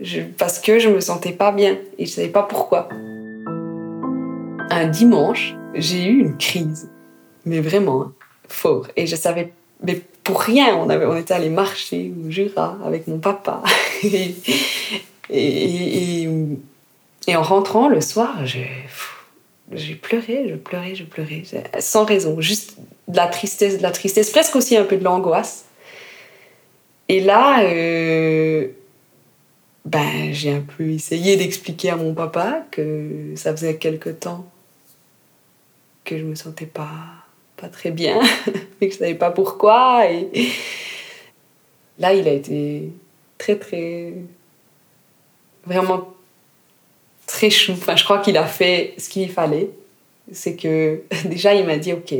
Je, 0.00 0.20
parce 0.20 0.58
que 0.58 0.78
je 0.78 0.90
me 0.90 1.00
sentais 1.00 1.32
pas 1.32 1.50
bien. 1.50 1.78
Et 1.96 2.04
je 2.04 2.10
savais 2.10 2.28
pas 2.28 2.42
pourquoi. 2.42 2.90
Un 4.68 4.86
dimanche, 4.86 5.54
j'ai 5.72 6.04
eu 6.04 6.20
une 6.20 6.36
crise. 6.36 6.90
Mais 7.46 7.60
vraiment, 7.60 8.02
hein, 8.02 8.12
fort. 8.48 8.86
Et 8.96 9.06
je 9.06 9.16
savais 9.16 9.50
mais 9.82 10.02
pour 10.24 10.42
rien. 10.42 10.76
On, 10.76 10.90
avait, 10.90 11.06
on 11.06 11.16
était 11.16 11.32
allé 11.32 11.48
marcher 11.48 12.12
au 12.22 12.30
Jura 12.30 12.76
avec 12.84 13.08
mon 13.08 13.16
papa. 13.18 13.62
et, 15.30 16.28
en 17.34 17.42
rentrant 17.42 17.88
le 17.88 18.02
soir, 18.02 18.44
j'ai 18.44 19.94
pleuré, 19.94 20.50
je 20.50 20.54
pleurais, 20.56 20.94
je 20.94 21.04
pleurais, 21.04 21.44
sans 21.78 22.04
raison. 22.04 22.42
Juste 22.42 22.76
de 23.08 23.16
la 23.16 23.26
tristesse, 23.26 23.78
de 23.78 23.82
la 23.82 23.90
tristesse, 23.90 24.28
presque 24.28 24.54
aussi 24.54 24.76
un 24.76 24.84
peu 24.84 24.98
de 24.98 25.04
l'angoisse. 25.04 25.64
Et 27.10 27.18
là, 27.18 27.64
euh, 27.64 28.68
ben, 29.84 30.32
j'ai 30.32 30.52
un 30.52 30.60
peu 30.60 30.88
essayé 30.90 31.36
d'expliquer 31.36 31.90
à 31.90 31.96
mon 31.96 32.14
papa 32.14 32.64
que 32.70 33.32
ça 33.34 33.50
faisait 33.50 33.78
quelque 33.78 34.10
temps 34.10 34.48
que 36.04 36.16
je 36.16 36.22
me 36.22 36.36
sentais 36.36 36.66
pas 36.66 36.86
pas 37.56 37.66
très 37.66 37.90
bien, 37.90 38.20
mais 38.80 38.86
que 38.86 38.94
je 38.94 38.98
savais 39.00 39.16
pas 39.16 39.32
pourquoi. 39.32 40.08
Et 40.08 40.52
là, 41.98 42.14
il 42.14 42.28
a 42.28 42.32
été 42.32 42.92
très, 43.38 43.56
très. 43.56 44.14
vraiment 45.66 46.14
très 47.26 47.50
chou. 47.50 47.72
Enfin, 47.72 47.96
je 47.96 48.04
crois 48.04 48.20
qu'il 48.20 48.36
a 48.36 48.46
fait 48.46 48.94
ce 48.98 49.08
qu'il 49.08 49.28
fallait. 49.32 49.70
C'est 50.30 50.54
que 50.54 51.02
déjà, 51.24 51.54
il 51.54 51.66
m'a 51.66 51.76
dit 51.76 51.92
Ok, 51.92 52.14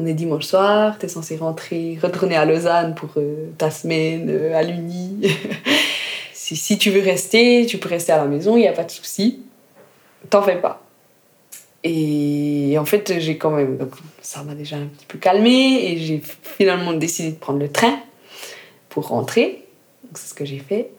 on 0.00 0.06
est 0.06 0.14
dimanche 0.14 0.46
soir, 0.46 0.98
tu 0.98 1.06
es 1.06 1.08
censé 1.08 1.36
rentrer, 1.36 1.98
retourner 2.02 2.36
à 2.36 2.46
Lausanne 2.46 2.94
pour 2.94 3.10
euh, 3.18 3.50
ta 3.58 3.70
semaine 3.70 4.28
euh, 4.30 4.56
à 4.56 4.62
l'Uni. 4.62 5.20
si, 6.32 6.56
si 6.56 6.78
tu 6.78 6.90
veux 6.90 7.02
rester, 7.02 7.66
tu 7.66 7.76
peux 7.76 7.88
rester 7.88 8.12
à 8.12 8.16
la 8.16 8.24
maison, 8.24 8.56
il 8.56 8.60
n'y 8.60 8.68
a 8.68 8.72
pas 8.72 8.84
de 8.84 8.90
souci. 8.90 9.40
T'en 10.30 10.42
fais 10.42 10.56
pas. 10.56 10.82
Et 11.84 12.76
en 12.78 12.84
fait, 12.84 13.20
j'ai 13.20 13.36
quand 13.36 13.50
même. 13.50 13.76
Donc, 13.76 13.90
ça 14.22 14.42
m'a 14.42 14.54
déjà 14.54 14.76
un 14.76 14.86
petit 14.86 15.06
peu 15.06 15.18
calmé 15.18 15.92
et 15.92 15.98
j'ai 15.98 16.22
finalement 16.42 16.92
décidé 16.92 17.32
de 17.32 17.36
prendre 17.36 17.58
le 17.58 17.70
train 17.70 17.98
pour 18.88 19.08
rentrer. 19.08 19.66
C'est 20.14 20.30
ce 20.30 20.34
que 20.34 20.44
j'ai 20.44 20.58
fait. 20.58 20.90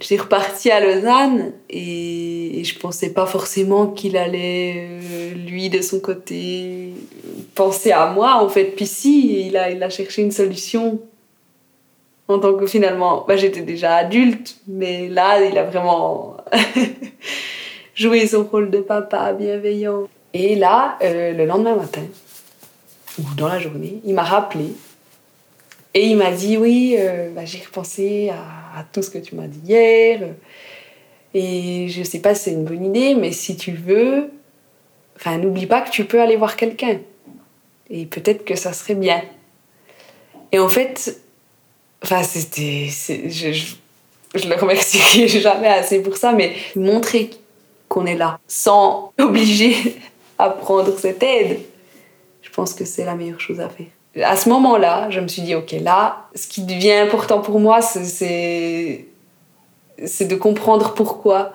J'ai 0.00 0.16
reparti 0.16 0.70
à 0.70 0.80
Lausanne 0.80 1.52
et, 1.70 2.60
et 2.60 2.64
je 2.64 2.78
pensais 2.78 3.12
pas 3.12 3.26
forcément 3.26 3.86
qu'il 3.86 4.16
allait, 4.16 4.88
euh, 5.02 5.34
lui, 5.34 5.70
de 5.70 5.80
son 5.80 6.00
côté, 6.00 6.94
penser 7.54 7.92
à 7.92 8.10
moi. 8.10 8.42
En 8.42 8.48
fait, 8.48 8.64
puis 8.76 8.86
si, 8.86 9.46
il 9.46 9.56
a, 9.56 9.70
il 9.70 9.82
a 9.82 9.90
cherché 9.90 10.22
une 10.22 10.32
solution 10.32 11.00
en 12.28 12.38
tant 12.38 12.54
que 12.54 12.66
finalement. 12.66 13.24
Bah, 13.28 13.36
j'étais 13.36 13.62
déjà 13.62 13.96
adulte, 13.96 14.56
mais 14.66 15.08
là, 15.08 15.44
il 15.44 15.56
a 15.58 15.64
vraiment. 15.64 16.36
jouer 17.94 18.26
son 18.26 18.44
rôle 18.44 18.70
de 18.70 18.78
papa 18.78 19.32
bienveillant. 19.32 20.08
Et 20.34 20.54
là, 20.54 20.98
euh, 21.02 21.32
le 21.32 21.44
lendemain 21.44 21.76
matin, 21.76 22.02
ou 23.18 23.22
dans 23.36 23.48
la 23.48 23.58
journée, 23.58 24.00
il 24.04 24.14
m'a 24.14 24.22
rappelé 24.22 24.72
et 25.94 26.06
il 26.06 26.16
m'a 26.16 26.30
dit 26.30 26.56
Oui, 26.56 26.96
euh, 26.98 27.30
bah, 27.34 27.44
j'ai 27.44 27.62
repensé 27.62 28.30
à, 28.30 28.61
à, 28.74 28.84
tout 28.84 29.02
ce 29.02 29.10
que 29.10 29.18
tu 29.18 29.34
m'as 29.34 29.46
dit 29.46 29.60
hier. 29.64 30.20
Et 31.34 31.88
je 31.88 32.02
sais 32.02 32.20
pas 32.20 32.34
si 32.34 32.44
c'est 32.44 32.52
une 32.52 32.64
bonne 32.64 32.84
idée, 32.84 33.14
mais 33.14 33.32
si 33.32 33.56
tu 33.56 33.72
veux, 33.72 34.30
enfin, 35.16 35.38
n'oublie 35.38 35.66
pas 35.66 35.80
que 35.80 35.90
tu 35.90 36.04
peux 36.04 36.20
aller 36.20 36.36
voir 36.36 36.56
quelqu'un. 36.56 36.98
Et 37.88 38.06
peut-être 38.06 38.44
que 38.44 38.54
ça 38.54 38.72
serait 38.72 38.94
bien. 38.94 39.22
Et 40.50 40.58
en 40.58 40.68
fait, 40.68 41.20
enfin, 42.02 42.22
c'était. 42.22 42.88
Je, 42.88 43.52
je, 43.52 43.74
je 44.34 44.48
le 44.48 44.56
remercierai 44.56 45.28
jamais 45.40 45.68
assez 45.68 46.00
pour 46.00 46.16
ça, 46.16 46.32
mais 46.32 46.54
montrer 46.76 47.30
qu'on 47.88 48.06
est 48.06 48.16
là, 48.16 48.38
sans 48.46 49.12
obliger 49.18 49.74
à 50.38 50.50
prendre 50.50 50.98
cette 50.98 51.22
aide. 51.22 51.60
Je 52.42 52.50
pense 52.50 52.74
que 52.74 52.84
c'est 52.84 53.04
la 53.04 53.14
meilleure 53.14 53.40
chose 53.40 53.60
à 53.60 53.68
faire. 53.68 53.86
À 54.20 54.36
ce 54.36 54.48
moment-là, 54.50 55.08
je 55.10 55.20
me 55.20 55.28
suis 55.28 55.42
dit, 55.42 55.54
ok, 55.54 55.72
là, 55.80 56.28
ce 56.34 56.46
qui 56.46 56.62
devient 56.62 56.92
important 56.92 57.40
pour 57.40 57.60
moi, 57.60 57.80
c'est 57.80 59.06
de 60.20 60.34
comprendre 60.34 60.92
pourquoi 60.94 61.54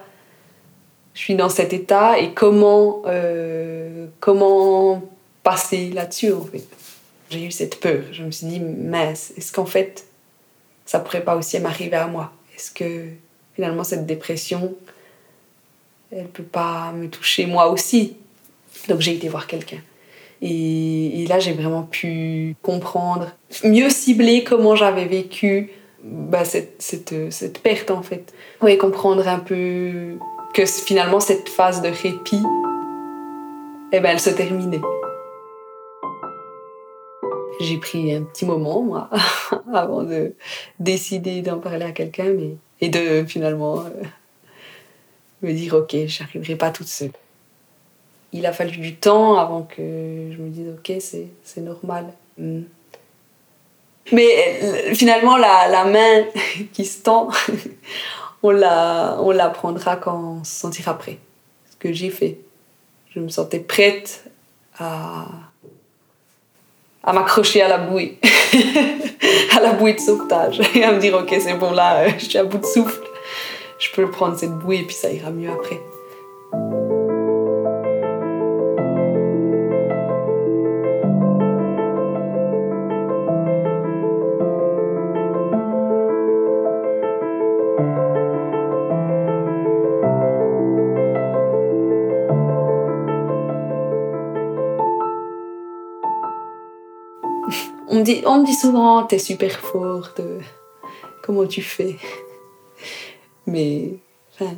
je 1.14 1.22
suis 1.22 1.36
dans 1.36 1.50
cet 1.50 1.74
état 1.74 2.18
et 2.20 2.34
comment, 2.34 3.02
euh, 3.06 4.08
comment 4.20 5.04
passer 5.44 5.90
là-dessus, 5.92 6.34
en 6.34 6.44
fait. 6.44 6.66
J'ai 7.30 7.44
eu 7.44 7.52
cette 7.52 7.80
peur. 7.80 8.04
Je 8.12 8.24
me 8.24 8.32
suis 8.32 8.48
dit, 8.48 8.60
mince, 8.60 9.34
est-ce 9.38 9.52
qu'en 9.52 9.66
fait, 9.66 10.06
ça 10.86 11.00
pourrait 11.00 11.24
pas 11.24 11.36
aussi 11.36 11.60
m'arriver 11.60 11.98
à 11.98 12.08
moi? 12.08 12.32
Est-ce 12.56 12.72
que 12.72 13.06
finalement, 13.54 13.84
cette 13.84 14.06
dépression, 14.06 14.74
elle 16.12 16.28
peut 16.28 16.44
pas 16.44 16.92
me 16.94 17.10
toucher 17.10 17.46
moi 17.46 17.70
aussi? 17.70 18.18
Donc 18.88 19.02
j'ai 19.02 19.16
été 19.16 19.28
voir 19.28 19.48
quelqu'un. 19.48 19.82
Et, 20.41 21.25
là, 21.27 21.39
j'ai 21.39 21.53
vraiment 21.53 21.84
pu 21.84 22.56
comprendre, 22.62 23.32
mieux 23.63 23.89
cibler 23.89 24.44
comment 24.44 24.75
j'avais 24.75 25.06
vécu 25.06 25.72
bah, 26.03 26.46
cette, 26.46 26.82
cette, 26.82 27.32
cette, 27.32 27.60
perte 27.60 27.91
en 27.91 28.01
fait. 28.01 28.34
Oui, 28.62 28.77
comprendre 28.77 29.27
un 29.27 29.39
peu 29.39 30.17
que 30.53 30.65
finalement 30.65 31.20
cette 31.20 31.50
phase 31.50 31.82
de 31.82 31.89
répit, 31.89 32.44
eh 33.91 34.00
ben, 34.00 34.12
elle 34.12 34.20
se 34.20 34.29
terminait. 34.29 34.82
J'ai 37.60 37.77
pris 37.77 38.13
un 38.13 38.22
petit 38.22 38.46
moment, 38.46 38.84
moi, 38.84 39.10
avant 39.74 40.03
de 40.03 40.34
décider 40.79 41.41
d'en 41.41 41.58
parler 41.58 41.86
à 41.86 41.91
quelqu'un, 41.91 42.32
et 42.79 42.89
de 42.89 43.25
finalement 43.25 43.79
euh, 43.79 43.89
me 45.41 45.51
dire 45.51 45.74
ok, 45.74 45.96
j'arriverai 46.06 46.56
pas 46.56 46.70
toute 46.70 46.88
seule. 46.88 47.12
Il 48.34 48.46
a 48.46 48.53
fallu 48.53 48.77
du 48.77 48.96
temps 48.96 49.38
avant 49.38 49.63
que 49.63 49.77
je 49.77 50.38
me 50.38 50.50
dise 50.50 50.67
ok, 50.69 50.93
c'est 51.00 51.62
normal. 51.62 52.05
Mm. 52.38 52.62
Mais 54.12 54.60
euh, 54.63 54.93
finalement, 54.93 55.38
la, 55.38 55.67
la 55.67 55.86
main 55.86 56.25
qui 56.74 56.86
se 56.86 57.01
tend, 57.01 57.29
on 58.43 58.51
la, 58.51 59.17
on 59.22 59.36
prendra 59.51 59.96
quand 59.96 60.39
on 60.39 60.43
se 60.43 60.60
sentira 60.60 60.98
prêt. 60.98 61.19
Ce 61.69 61.75
que 61.77 61.93
j'ai 61.93 62.10
fait. 62.10 62.39
je 63.13 63.19
me 63.19 63.29
sentais 63.29 63.60
prête 63.60 64.24
à, 64.79 65.25
à 67.03 67.13
m'accrocher 67.13 67.62
à 67.62 67.67
la 67.67 67.77
bouée, 67.77 68.19
à 69.55 69.60
la 69.60 69.74
bouée 69.74 69.93
de 69.93 70.00
sauvetage, 70.00 70.60
et 70.75 70.84
à 70.84 70.91
me 70.91 71.00
dire 71.00 71.15
ok 71.15 71.36
c'est 71.39 71.55
bon 71.55 71.72
là, 71.72 72.07
je 72.17 72.25
suis 72.25 72.38
à 72.38 72.43
bout 72.43 72.57
de 72.57 72.65
souffle, 72.65 73.01
je 73.79 73.89
peux 73.91 74.10
prendre 74.10 74.38
cette 74.38 74.53
bouée 74.53 74.79
et 74.79 74.84
puis 74.84 74.96
ça 74.96 75.12
ira 75.12 75.29
mieux 75.29 75.50
après. 75.51 75.79
On 98.26 98.42
me 98.42 98.46
dit 98.46 98.54
souvent, 98.54 99.04
t'es 99.04 99.20
super 99.20 99.52
forte, 99.60 100.22
comment 101.24 101.46
tu 101.46 101.62
fais? 101.62 101.96
Mais, 103.48 103.94
enfin, 104.34 104.56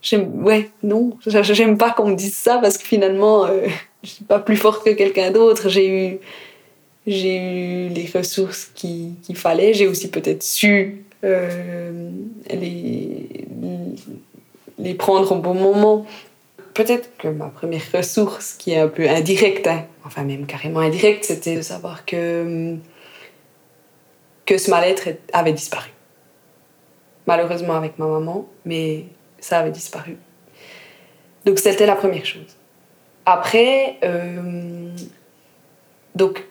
j'aime, 0.00 0.44
ouais, 0.44 0.70
non, 0.82 1.16
j'aime 1.26 1.78
pas 1.78 1.90
qu'on 1.90 2.08
me 2.08 2.16
dise 2.16 2.36
ça 2.36 2.58
parce 2.58 2.78
que 2.78 2.84
finalement, 2.84 3.44
euh, 3.44 3.66
je 4.02 4.08
suis 4.08 4.24
pas 4.24 4.38
plus 4.38 4.56
forte 4.56 4.84
que 4.84 4.90
quelqu'un 4.90 5.30
d'autre. 5.30 5.68
J'ai 5.68 5.88
eu, 5.88 6.18
j'ai 7.06 7.36
eu 7.36 7.88
les 7.88 8.10
ressources 8.14 8.70
qu'il 8.74 9.16
fallait. 9.34 9.74
J'ai 9.74 9.86
aussi 9.86 10.10
peut-être 10.10 10.42
su 10.42 11.04
euh, 11.24 12.10
les, 12.50 13.46
les 14.78 14.94
prendre 14.94 15.32
au 15.32 15.36
bon 15.36 15.54
moment 15.54 16.06
peut-être 16.74 17.16
que 17.16 17.28
ma 17.28 17.48
première 17.48 17.82
ressource, 17.92 18.54
qui 18.54 18.72
est 18.72 18.78
un 18.78 18.88
peu 18.88 19.08
indirecte, 19.08 19.66
hein, 19.66 19.86
enfin 20.04 20.24
même 20.24 20.46
carrément 20.46 20.80
indirecte, 20.80 21.24
c'était 21.24 21.56
de 21.56 21.62
savoir 21.62 22.04
que, 22.04 22.76
que 24.46 24.58
ce 24.58 24.70
mal-être 24.70 25.08
avait 25.32 25.52
disparu. 25.52 25.90
Malheureusement 27.26 27.74
avec 27.74 27.98
ma 27.98 28.06
maman, 28.06 28.48
mais 28.64 29.04
ça 29.38 29.58
avait 29.58 29.70
disparu. 29.70 30.16
Donc 31.44 31.58
c'était 31.58 31.86
la 31.86 31.96
première 31.96 32.24
chose. 32.24 32.56
Après, 33.24 33.98
euh, 34.02 34.90
donc 36.14 36.44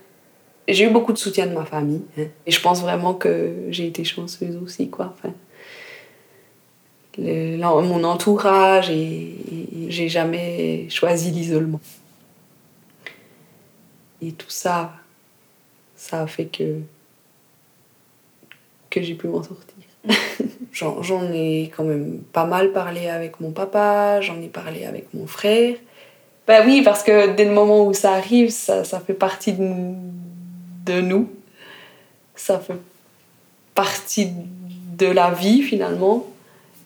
j'ai 0.68 0.86
eu 0.86 0.90
beaucoup 0.90 1.14
de 1.14 1.18
soutien 1.18 1.48
de 1.48 1.54
ma 1.54 1.66
famille. 1.66 2.04
Hein, 2.18 2.28
et 2.46 2.52
je 2.52 2.62
pense 2.62 2.82
vraiment 2.82 3.14
que 3.14 3.54
j'ai 3.70 3.88
été 3.88 4.04
chanceuse 4.04 4.58
aussi, 4.64 4.90
quoi. 4.90 5.14
Enfin, 5.18 5.34
mon 7.18 8.04
entourage 8.04 8.90
et, 8.90 9.38
j'ai 9.90 10.08
jamais 10.08 10.90
choisi 10.90 11.32
l'isolement. 11.32 11.82
Et 14.22 14.32
tout 14.32 14.50
ça, 14.50 14.94
ça 15.98 16.22
a 16.22 16.28
fait 16.28 16.46
que, 16.46 16.80
que 18.90 19.02
j'ai 19.02 19.16
pu 19.16 19.28
m'en 19.28 19.44
sortir. 19.44 19.76
j'en 20.72 21.34
ai 21.34 21.72
quand 21.76 21.84
même 21.84 22.20
pas 22.32 22.46
mal 22.46 22.72
parlé 22.72 23.10
avec 23.10 23.42
mon 23.42 23.52
papa, 23.52 24.22
j'en 24.22 24.42
ai 24.42 24.48
parlé 24.48 24.86
avec 24.86 25.14
mon 25.14 25.28
frère. 25.28 25.76
Ben 26.48 26.64
oui, 26.66 26.82
parce 26.84 27.04
que 27.04 27.36
dès 27.36 27.46
le 27.46 27.52
moment 27.52 27.86
où 27.86 27.94
ça 27.94 28.14
arrive, 28.14 28.50
ça, 28.50 28.84
ça 28.84 29.00
fait 29.02 29.14
partie 29.14 29.54
de, 29.54 29.94
de 30.86 31.02
nous. 31.02 31.30
Ça 32.36 32.60
fait 32.60 32.80
partie 33.76 34.30
de 34.98 35.08
la 35.08 35.32
vie 35.32 35.62
finalement. 35.62 36.31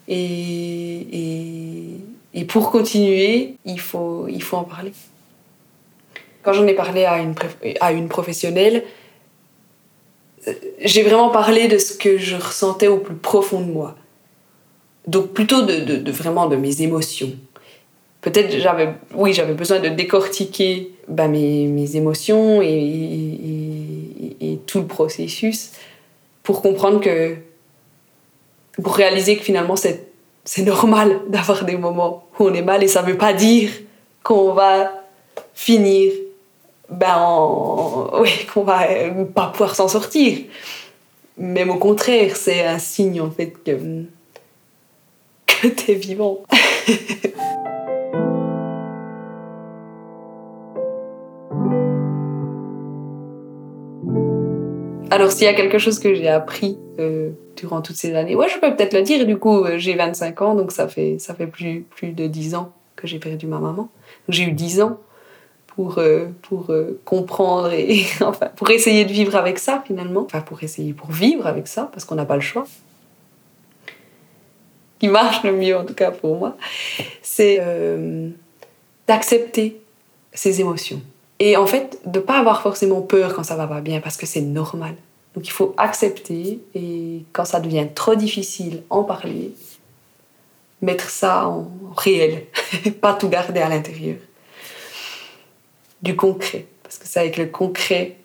Et, 0.07 1.97
et, 2.33 2.45
pour 2.45 2.71
continuer, 2.71 3.55
il 3.65 3.79
faut, 3.79 4.27
il 4.29 4.41
faut 4.43 4.57
en 4.57 4.63
parler. 4.63 4.91
Quand 6.43 6.53
j'en 6.53 6.67
ai 6.67 6.73
parlé 6.73 7.05
à 7.05 7.19
une, 7.19 7.33
à 7.81 7.91
une 7.91 8.07
professionnelle, 8.07 8.83
euh, 10.47 10.53
j'ai 10.83 11.03
vraiment 11.03 11.29
parlé 11.29 11.67
de 11.67 11.77
ce 11.77 11.97
que 11.97 12.17
je 12.17 12.35
ressentais 12.35 12.87
au 12.87 12.97
plus 12.97 13.15
profond 13.15 13.61
de 13.61 13.71
moi. 13.71 13.95
Donc 15.07 15.33
plutôt 15.33 15.63
de, 15.63 15.79
de, 15.79 16.11
vraiment 16.11 16.47
de 16.47 16.55
mes 16.55 16.81
émotions. 16.81 17.31
Peut-être 18.21 18.57
j'avais, 18.59 18.89
oui, 19.13 19.33
j'avais 19.33 19.53
besoin 19.53 19.79
de 19.79 19.89
décortiquer 19.89 20.91
bah, 21.07 21.27
mes, 21.27 21.67
mes, 21.67 21.95
émotions 21.95 22.61
et, 22.61 22.67
et, 22.67 24.51
et, 24.51 24.57
tout 24.65 24.79
le 24.79 24.87
processus 24.87 25.71
pour 26.41 26.63
comprendre 26.63 26.99
que 26.99 27.35
pour 28.83 28.95
réaliser 28.95 29.38
que 29.38 29.43
finalement 29.43 29.75
c'est, 29.75 30.07
c'est 30.43 30.63
normal 30.63 31.19
d'avoir 31.29 31.65
des 31.65 31.77
moments 31.77 32.27
où 32.39 32.45
on 32.45 32.53
est 32.53 32.61
mal 32.61 32.83
et 32.83 32.88
ça 32.88 33.01
veut 33.01 33.17
pas 33.17 33.33
dire 33.33 33.71
qu'on 34.23 34.53
va 34.53 34.91
finir 35.53 36.11
ben 36.89 37.17
oui, 38.19 38.29
qu'on 38.53 38.63
va 38.63 38.81
pas 39.33 39.47
pouvoir 39.47 39.75
s'en 39.75 39.88
sortir. 39.88 40.38
Même 41.38 41.69
au 41.69 41.77
contraire, 41.77 42.35
c'est 42.35 42.63
un 42.65 42.79
signe 42.79 43.19
en 43.21 43.31
fait 43.31 43.53
que, 43.63 43.71
que 45.47 45.67
t'es 45.67 45.95
vivant. 45.95 46.43
Alors 55.11 55.31
s'il 55.31 55.45
y 55.45 55.47
a 55.47 55.53
quelque 55.53 55.77
chose 55.77 55.99
que 55.99 56.13
j'ai 56.13 56.27
appris 56.27 56.77
euh, 56.99 57.31
durant 57.55 57.81
toutes 57.81 57.95
ces 57.95 58.15
années, 58.15 58.35
ouais, 58.35 58.47
je 58.49 58.59
peux 58.59 58.75
peut-être 58.75 58.93
le 58.93 59.01
dire. 59.01 59.25
Du 59.25 59.37
coup, 59.37 59.63
euh, 59.63 59.77
j'ai 59.77 59.95
25 59.95 60.41
ans, 60.41 60.55
donc 60.55 60.71
ça 60.71 60.87
fait 60.87 61.17
ça 61.19 61.33
fait 61.33 61.47
plus 61.47 61.81
plus 61.81 62.13
de 62.13 62.27
10 62.27 62.55
ans 62.55 62.73
que 62.95 63.07
j'ai 63.07 63.19
perdu 63.19 63.47
ma 63.47 63.59
maman. 63.59 63.89
J'ai 64.29 64.43
eu 64.43 64.51
10 64.51 64.81
ans 64.81 64.99
pour 65.67 65.97
euh, 65.97 66.27
pour 66.41 66.71
comprendre 67.03 67.71
et 67.73 68.05
enfin 68.21 68.47
pour 68.55 68.69
essayer 68.69 69.05
de 69.05 69.11
vivre 69.11 69.35
avec 69.35 69.59
ça 69.59 69.83
finalement. 69.85 70.21
Enfin 70.25 70.41
pour 70.41 70.63
essayer 70.63 70.93
pour 70.93 71.11
vivre 71.11 71.47
avec 71.47 71.67
ça 71.67 71.89
parce 71.91 72.05
qu'on 72.05 72.15
n'a 72.15 72.25
pas 72.25 72.35
le 72.35 72.41
choix. 72.41 72.65
Ce 73.87 74.99
qui 74.99 75.07
marche 75.09 75.43
le 75.43 75.51
mieux 75.51 75.75
en 75.75 75.83
tout 75.83 75.93
cas 75.93 76.11
pour 76.11 76.37
moi, 76.37 76.55
c'est 77.21 77.61
d'accepter 79.07 79.81
ses 80.33 80.61
émotions. 80.61 81.01
Et 81.39 81.57
en 81.57 81.67
fait, 81.67 81.99
de 82.05 82.19
ne 82.19 82.23
pas 82.23 82.39
avoir 82.39 82.61
forcément 82.61 83.01
peur 83.01 83.33
quand 83.33 83.43
ça 83.43 83.55
va 83.55 83.67
pas 83.67 83.81
bien, 83.81 83.99
parce 83.99 84.17
que 84.17 84.25
c'est 84.25 84.41
normal. 84.41 84.95
Donc 85.36 85.48
il 85.48 85.52
faut 85.52 85.74
accepter 85.78 86.62
et 86.74 87.24
quand 87.34 87.45
ça 87.45 87.60
devient 87.60 87.88
trop 87.93 88.15
difficile, 88.15 88.84
en 88.89 89.04
parler, 89.04 89.54
mettre 90.82 91.10
ça 91.10 91.48
en 91.48 91.69
réel, 91.98 92.45
pas 93.02 93.13
tout 93.13 93.28
garder 93.28 93.60
à 93.60 93.67
l'intérieur. 93.67 94.17
Du 96.02 96.15
concret, 96.15 96.67
parce 96.84 96.98
que 96.98 97.08
c'est 97.08 97.19
avec 97.19 97.38
le 97.38 97.48
concret 97.48 98.17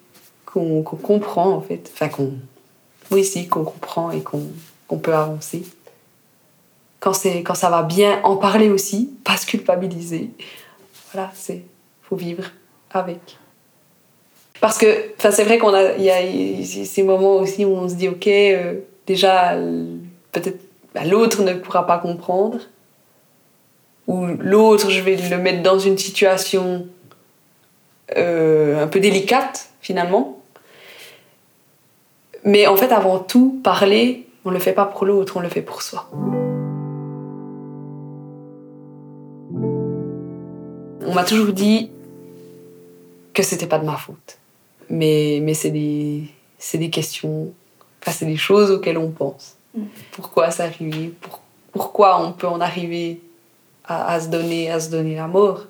qu'on 0.46 0.82
comprend 0.82 1.50
en 1.50 1.60
fait, 1.60 1.90
enfin 1.92 2.08
qu'on, 2.08 2.34
oui 3.10 3.24
si, 3.24 3.48
qu'on 3.48 3.64
comprend 3.64 4.10
et 4.12 4.22
qu'on 4.22 4.98
peut 4.98 5.14
avancer. 5.14 5.64
Quand, 7.00 7.12
quand 7.44 7.54
ça 7.54 7.70
va 7.70 7.82
bien, 7.82 8.20
en 8.22 8.36
parler 8.36 8.68
aussi, 8.68 9.10
pas 9.24 9.36
se 9.36 9.46
culpabiliser. 9.46 10.30
Voilà, 11.12 11.32
c'est 11.34 11.62
faut 12.02 12.16
vivre 12.16 12.44
avec. 12.90 13.39
Parce 14.60 14.76
que 14.76 14.86
c'est 15.18 15.44
vrai 15.44 15.58
qu'on 15.58 15.72
a, 15.72 15.92
il 15.94 16.04
y 16.04 16.10
a 16.10 16.84
ces 16.84 17.02
moments 17.02 17.36
aussi 17.36 17.64
où 17.64 17.70
on 17.70 17.88
se 17.88 17.94
dit, 17.94 18.08
ok, 18.08 18.26
euh, 18.26 18.74
déjà, 19.06 19.54
peut-être 20.32 20.60
bah, 20.94 21.04
l'autre 21.04 21.42
ne 21.42 21.54
pourra 21.54 21.86
pas 21.86 21.98
comprendre, 21.98 22.58
ou 24.06 24.26
l'autre, 24.38 24.90
je 24.90 25.00
vais 25.00 25.16
le 25.16 25.38
mettre 25.38 25.62
dans 25.62 25.78
une 25.78 25.96
situation 25.96 26.86
euh, 28.16 28.82
un 28.82 28.86
peu 28.88 29.00
délicate, 29.00 29.70
finalement. 29.80 30.40
Mais 32.44 32.66
en 32.66 32.76
fait, 32.76 32.92
avant 32.92 33.18
tout, 33.18 33.60
parler, 33.62 34.26
on 34.44 34.50
le 34.50 34.58
fait 34.58 34.72
pas 34.72 34.84
pour 34.84 35.06
l'autre, 35.06 35.36
on 35.36 35.40
le 35.40 35.48
fait 35.48 35.62
pour 35.62 35.80
soi. 35.82 36.10
On 41.06 41.14
m'a 41.14 41.24
toujours 41.24 41.52
dit, 41.52 41.90
que 43.32 43.42
c'était 43.42 43.66
pas 43.66 43.78
de 43.78 43.86
ma 43.86 43.96
faute. 43.96 44.39
Mais, 44.90 45.38
mais 45.42 45.54
c'est 45.54 45.70
des, 45.70 46.24
des 46.74 46.90
questions, 46.90 47.52
enfin, 48.02 48.12
c'est 48.12 48.26
des 48.26 48.36
choses 48.36 48.70
auxquelles 48.70 48.98
on 48.98 49.10
pense. 49.10 49.56
Mm. 49.74 49.84
Pourquoi 50.12 50.50
ça 50.50 50.64
arrive 50.64 51.12
pour, 51.20 51.40
Pourquoi 51.72 52.20
on 52.22 52.32
peut 52.32 52.48
en 52.48 52.60
arriver 52.60 53.20
à, 53.84 54.12
à, 54.12 54.20
se 54.20 54.28
donner, 54.28 54.70
à 54.70 54.80
se 54.80 54.90
donner 54.90 55.14
la 55.14 55.28
mort? 55.28 55.66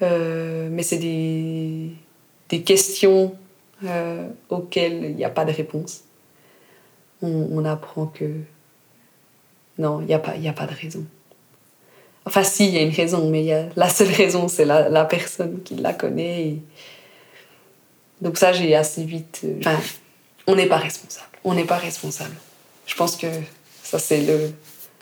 Euh, 0.00 0.68
Mais 0.70 0.82
c'est 0.82 0.98
des, 0.98 1.90
des 2.48 2.62
questions 2.62 3.34
euh, 3.84 4.28
auxquelles 4.48 5.04
il 5.04 5.16
n'y 5.16 5.24
a 5.24 5.30
pas 5.30 5.44
de 5.44 5.52
réponse. 5.52 6.04
On, 7.20 7.48
on 7.52 7.64
apprend 7.64 8.06
que 8.06 8.30
non, 9.78 10.00
il 10.00 10.06
n'y 10.06 10.14
a, 10.14 10.18
pas, 10.18 10.32
a 10.32 10.52
pas 10.52 10.66
de 10.66 10.74
raison. 10.74 11.04
Enfin, 12.24 12.44
si, 12.44 12.68
il 12.68 12.74
y 12.74 12.78
a 12.78 12.82
une 12.82 12.94
raison, 12.94 13.28
mais 13.28 13.42
y 13.42 13.52
a, 13.52 13.66
la 13.74 13.88
seule 13.88 14.12
raison, 14.12 14.46
c'est 14.48 14.64
la, 14.64 14.88
la, 14.88 15.04
personne 15.04 15.60
qui 15.62 15.74
la 15.76 15.92
connaît. 15.92 16.42
Et... 16.42 16.62
Donc 18.22 18.38
ça, 18.38 18.52
j'ai 18.52 18.74
assez 18.76 19.04
vite... 19.04 19.40
Euh, 19.44 19.58
enfin, 19.58 19.78
on 20.46 20.54
n'est 20.54 20.66
pas 20.66 20.76
responsable. 20.76 21.26
On 21.42 21.54
n'est 21.54 21.64
pas 21.64 21.76
responsable. 21.76 22.36
Je 22.86 22.94
pense 22.94 23.16
que 23.16 23.26
ça, 23.82 23.98
c'est 23.98 24.20
le, 24.22 24.52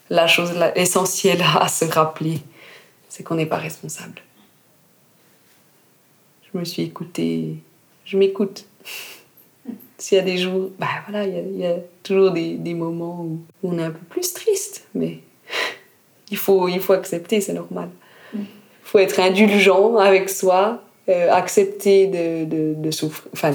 la 0.09 0.27
chose 0.27 0.53
essentielle 0.75 1.45
à 1.61 1.69
se 1.69 1.85
rappeler. 1.85 2.39
C'est 3.11 3.23
qu'on 3.23 3.35
n'est 3.35 3.47
pas 3.47 3.59
responsable. 3.59 4.23
je 6.51 6.59
me 6.59 6.65
suis 6.65 6.83
écoutée. 6.83 7.57
Je 8.07 8.17
m'écoute. 8.17 8.65
S'il 9.99 10.17
y 10.17 10.21
a 10.21 10.25
des 10.25 10.39
jours, 10.39 10.71
bah 10.79 10.87
voilà, 11.07 11.27
il 11.27 11.59
y, 11.59 11.67
a 11.67 11.77
toujours 12.03 12.31
des, 12.31 12.55
des, 12.55 12.73
moments 12.73 13.21
où 13.21 13.43
on 13.63 13.79
est 13.79 13.83
un 13.83 13.91
peu 13.91 14.05
plus 14.09 14.33
triste, 14.33 14.87
mais 14.95 15.19
il 16.31 16.39
faut, 16.39 16.69
il 16.69 16.81
faut 16.81 16.95
accepter, 16.95 17.43
c'est 17.43 17.53
normal. 17.53 17.91
Il 18.33 18.47
faut 18.83 18.99
être 18.99 19.21
indulgent 19.21 19.97
avec 19.97 20.31
soi, 20.31 20.83
euh, 21.09 21.33
accepter 21.33 22.07
de, 22.07 22.75
de, 22.75 22.91
souffrir, 22.91 23.31
enfin 23.33 23.53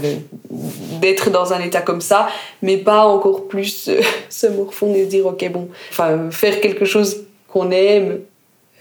d'être 0.99 1.29
dans 1.29 1.53
un 1.53 1.61
état 1.61 1.81
comme 1.81 2.01
ça, 2.01 2.27
mais 2.61 2.77
pas 2.77 3.05
encore 3.05 3.47
plus 3.47 3.87
euh, 3.87 4.01
se 4.29 4.47
morfondre 4.47 4.95
et 4.95 5.05
dire 5.05 5.27
ok 5.27 5.49
bon, 5.51 5.69
enfin 5.91 6.31
faire 6.31 6.59
quelque 6.59 6.85
chose 6.85 7.23
qu'on 7.47 7.71
aime. 7.71 8.19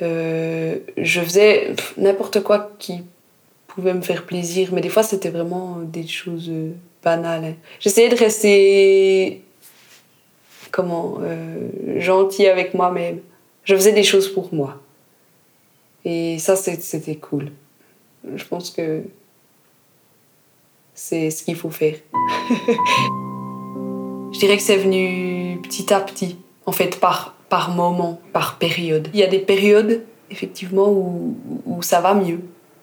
Euh, 0.02 0.78
je 0.96 1.20
faisais 1.20 1.74
n'importe 1.98 2.42
quoi 2.42 2.72
qui 2.78 3.02
pouvait 3.68 3.94
me 3.94 4.02
faire 4.02 4.24
plaisir, 4.24 4.70
mais 4.72 4.80
des 4.80 4.88
fois 4.88 5.02
c'était 5.02 5.30
vraiment 5.30 5.78
des 5.84 6.06
choses 6.06 6.50
banales. 7.02 7.44
Hein. 7.44 7.54
J'essayais 7.78 8.08
de 8.08 8.16
rester 8.16 9.42
comment 10.72 11.18
gentil 11.98 12.48
avec 12.48 12.74
moi-même. 12.74 13.20
Je 13.62 13.74
faisais 13.76 13.92
des 13.92 14.02
choses 14.02 14.32
pour 14.32 14.52
moi. 14.52 14.80
Et 16.04 16.38
ça, 16.38 16.56
c'était 16.56 17.16
cool. 17.16 17.50
Je 18.34 18.44
pense 18.44 18.70
que 18.70 19.02
c'est 20.94 21.30
ce 21.30 21.42
qu'il 21.42 21.56
faut 21.56 21.70
faire. 21.70 21.96
je 24.32 24.38
dirais 24.38 24.56
que 24.56 24.62
c'est 24.62 24.76
venu 24.76 25.60
petit 25.62 25.92
à 25.92 26.00
petit, 26.00 26.38
en 26.66 26.72
fait, 26.72 26.98
par, 27.00 27.34
par 27.48 27.70
moment, 27.70 28.20
par 28.32 28.58
période. 28.58 29.08
Il 29.12 29.20
y 29.20 29.22
a 29.22 29.26
des 29.26 29.40
périodes, 29.40 30.04
effectivement, 30.30 30.88
où, 30.90 31.82
ça 31.82 32.00
va 32.00 32.14
mieux. 32.14 32.40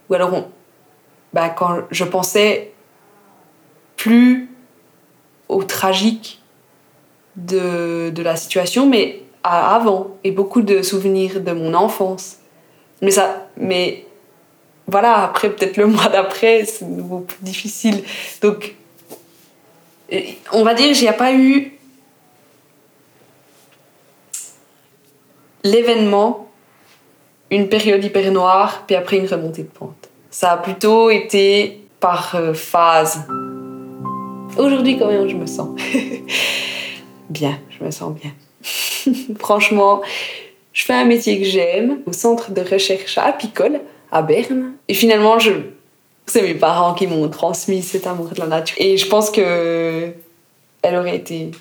Ou 0.10 0.13
alors, 0.13 0.47
bah, 1.34 1.49
quand 1.49 1.82
je 1.89 2.04
pensais 2.04 2.73
plus 3.95 4.49
au 5.47 5.63
tragique 5.63 6.41
de, 7.36 8.10
de 8.10 8.21
la 8.21 8.36
situation, 8.36 8.88
mais 8.88 9.23
à 9.43 9.75
avant, 9.75 10.17
et 10.23 10.32
beaucoup 10.32 10.62
de 10.62 10.82
souvenirs 10.82 11.41
de 11.41 11.51
mon 11.51 11.73
enfance. 11.73 12.38
Mais 13.01 13.12
ça, 13.12 13.47
mais 13.58 14.06
voilà, 14.91 15.23
après, 15.23 15.49
peut-être 15.49 15.77
le 15.77 15.88
mois 15.88 16.10
d'après, 16.10 16.65
c'est 16.65 16.86
nouveau 16.86 17.19
plus 17.19 17.38
difficile. 17.41 18.04
Donc, 18.41 18.75
on 20.51 20.63
va 20.63 20.73
dire, 20.73 20.88
il 20.88 21.01
n'y 21.01 21.08
a 21.08 21.13
pas 21.13 21.34
eu 21.34 21.77
l'événement, 25.63 26.49
une 27.49 27.69
période 27.69 28.04
hyper 28.04 28.32
noire, 28.32 28.84
puis 28.86 28.95
après 28.95 29.17
une 29.17 29.27
remontée 29.27 29.63
de 29.63 29.67
pente. 29.67 30.10
Ça 30.30 30.51
a 30.51 30.58
plutôt 30.58 31.10
été 31.10 31.82
par 31.99 32.36
euh, 32.36 32.54
phase. 32.54 33.25
Aujourd'hui, 34.58 34.97
quand 34.97 35.08
même, 35.08 35.27
je 35.27 35.36
me 35.36 35.45
sens 35.45 35.80
bien, 37.30 37.60
je 37.69 37.84
me 37.84 37.91
sens 37.91 38.13
bien. 38.13 38.32
Franchement, 39.39 40.01
je 40.73 40.84
fais 40.84 40.93
un 40.93 41.06
métier 41.06 41.39
que 41.39 41.45
j'aime 41.45 41.99
au 42.06 42.13
centre 42.13 42.51
de 42.51 42.62
recherche 42.62 43.17
apicole 43.17 43.82
à 44.12 44.21
Berne. 44.21 44.74
Et 44.88 44.93
finalement, 44.93 45.38
c'est 46.26 46.41
mes 46.41 46.54
parents 46.54 46.93
qui 46.93 47.08
m'ont 47.08 47.28
transmis 47.30 47.82
cet 47.82 48.08
amour 48.08 48.30
de 48.30 48.39
la 48.39 48.47
nature. 48.47 48.78
Et 48.80 48.97
je 48.97 49.08
pense 49.08 49.32
que 49.32 50.12
elle 50.82 50.95
aurait 50.95 51.15
été 51.15 51.52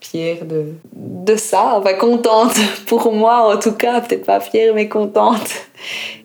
fière 0.00 0.44
de, 0.44 0.74
de 0.92 1.36
ça, 1.36 1.74
enfin 1.76 1.94
contente 1.94 2.58
pour 2.86 3.12
moi 3.12 3.54
en 3.54 3.58
tout 3.58 3.72
cas, 3.72 4.00
peut-être 4.00 4.24
pas 4.24 4.40
fière 4.40 4.74
mais 4.74 4.88
contente. 4.88 5.50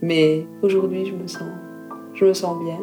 Mais 0.01 0.45
aujourd'hui, 0.61 1.05
je 1.05 1.13
me 1.13 1.27
sens, 1.27 1.43
je 2.13 2.25
me 2.25 2.33
sens 2.33 2.57
bien. 2.63 2.79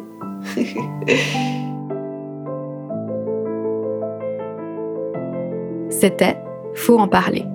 C'était 5.89 6.37
Faut 6.75 6.97
en 6.97 7.07
parler 7.07 7.45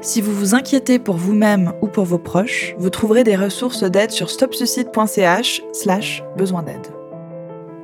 si 0.00 0.20
vous 0.20 0.32
vous 0.32 0.54
inquiétez 0.54 0.98
pour 0.98 1.16
vous-même 1.16 1.72
ou 1.82 1.88
pour 1.88 2.04
vos 2.04 2.18
proches, 2.18 2.74
vous 2.78 2.90
trouverez 2.90 3.24
des 3.24 3.36
ressources 3.36 3.82
d'aide 3.82 4.10
sur 4.10 4.30
stopsuicide.ch 4.30 5.62
slash 5.72 6.22
besoin 6.36 6.62
d'aide. 6.62 6.86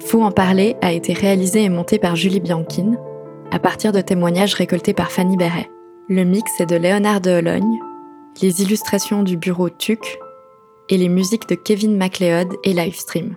Faut 0.00 0.22
en 0.22 0.31
parler 0.31 0.77
a 0.83 0.92
été 0.92 1.12
réalisé 1.12 1.64
et 1.64 1.68
monté 1.68 1.98
par 1.98 2.14
Julie 2.14 2.40
Bianchine, 2.40 2.98
à 3.50 3.59
partir 3.59 3.92
de 3.92 4.00
témoignages 4.00 4.55
récoltés 4.55 4.94
par 4.94 5.11
Fanny 5.11 5.37
Berret. 5.37 5.70
Le 6.09 6.24
mix 6.24 6.61
est 6.61 6.66
de 6.66 6.77
Léonard 6.77 7.20
de 7.20 7.31
Hologne, 7.31 7.79
les 8.42 8.62
illustrations 8.62 9.22
du 9.22 9.37
bureau 9.37 9.70
TUC 9.70 10.18
et 10.88 10.98
les 10.98 11.09
musiques 11.09 11.48
de 11.48 11.55
Kevin 11.55 11.96
MacLeod 11.96 12.48
et 12.62 12.72
Livestream. 12.72 13.37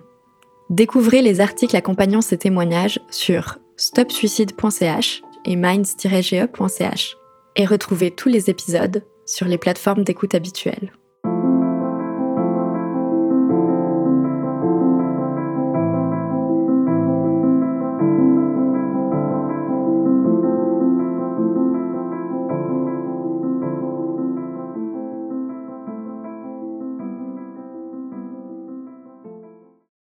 Découvrez 0.70 1.22
les 1.22 1.40
articles 1.40 1.76
accompagnant 1.76 2.20
ces 2.20 2.36
témoignages 2.36 3.00
sur 3.10 3.58
stopsuicide.ch 3.76 5.22
et 5.46 5.56
minds-ge.ch 5.56 7.16
et 7.56 7.66
retrouvez 7.66 8.10
tous 8.10 8.28
les 8.28 8.50
épisodes 8.50 9.04
sur 9.26 9.46
les 9.46 9.58
plateformes 9.58 10.04
d'écoute 10.04 10.34
habituelles. 10.34 10.92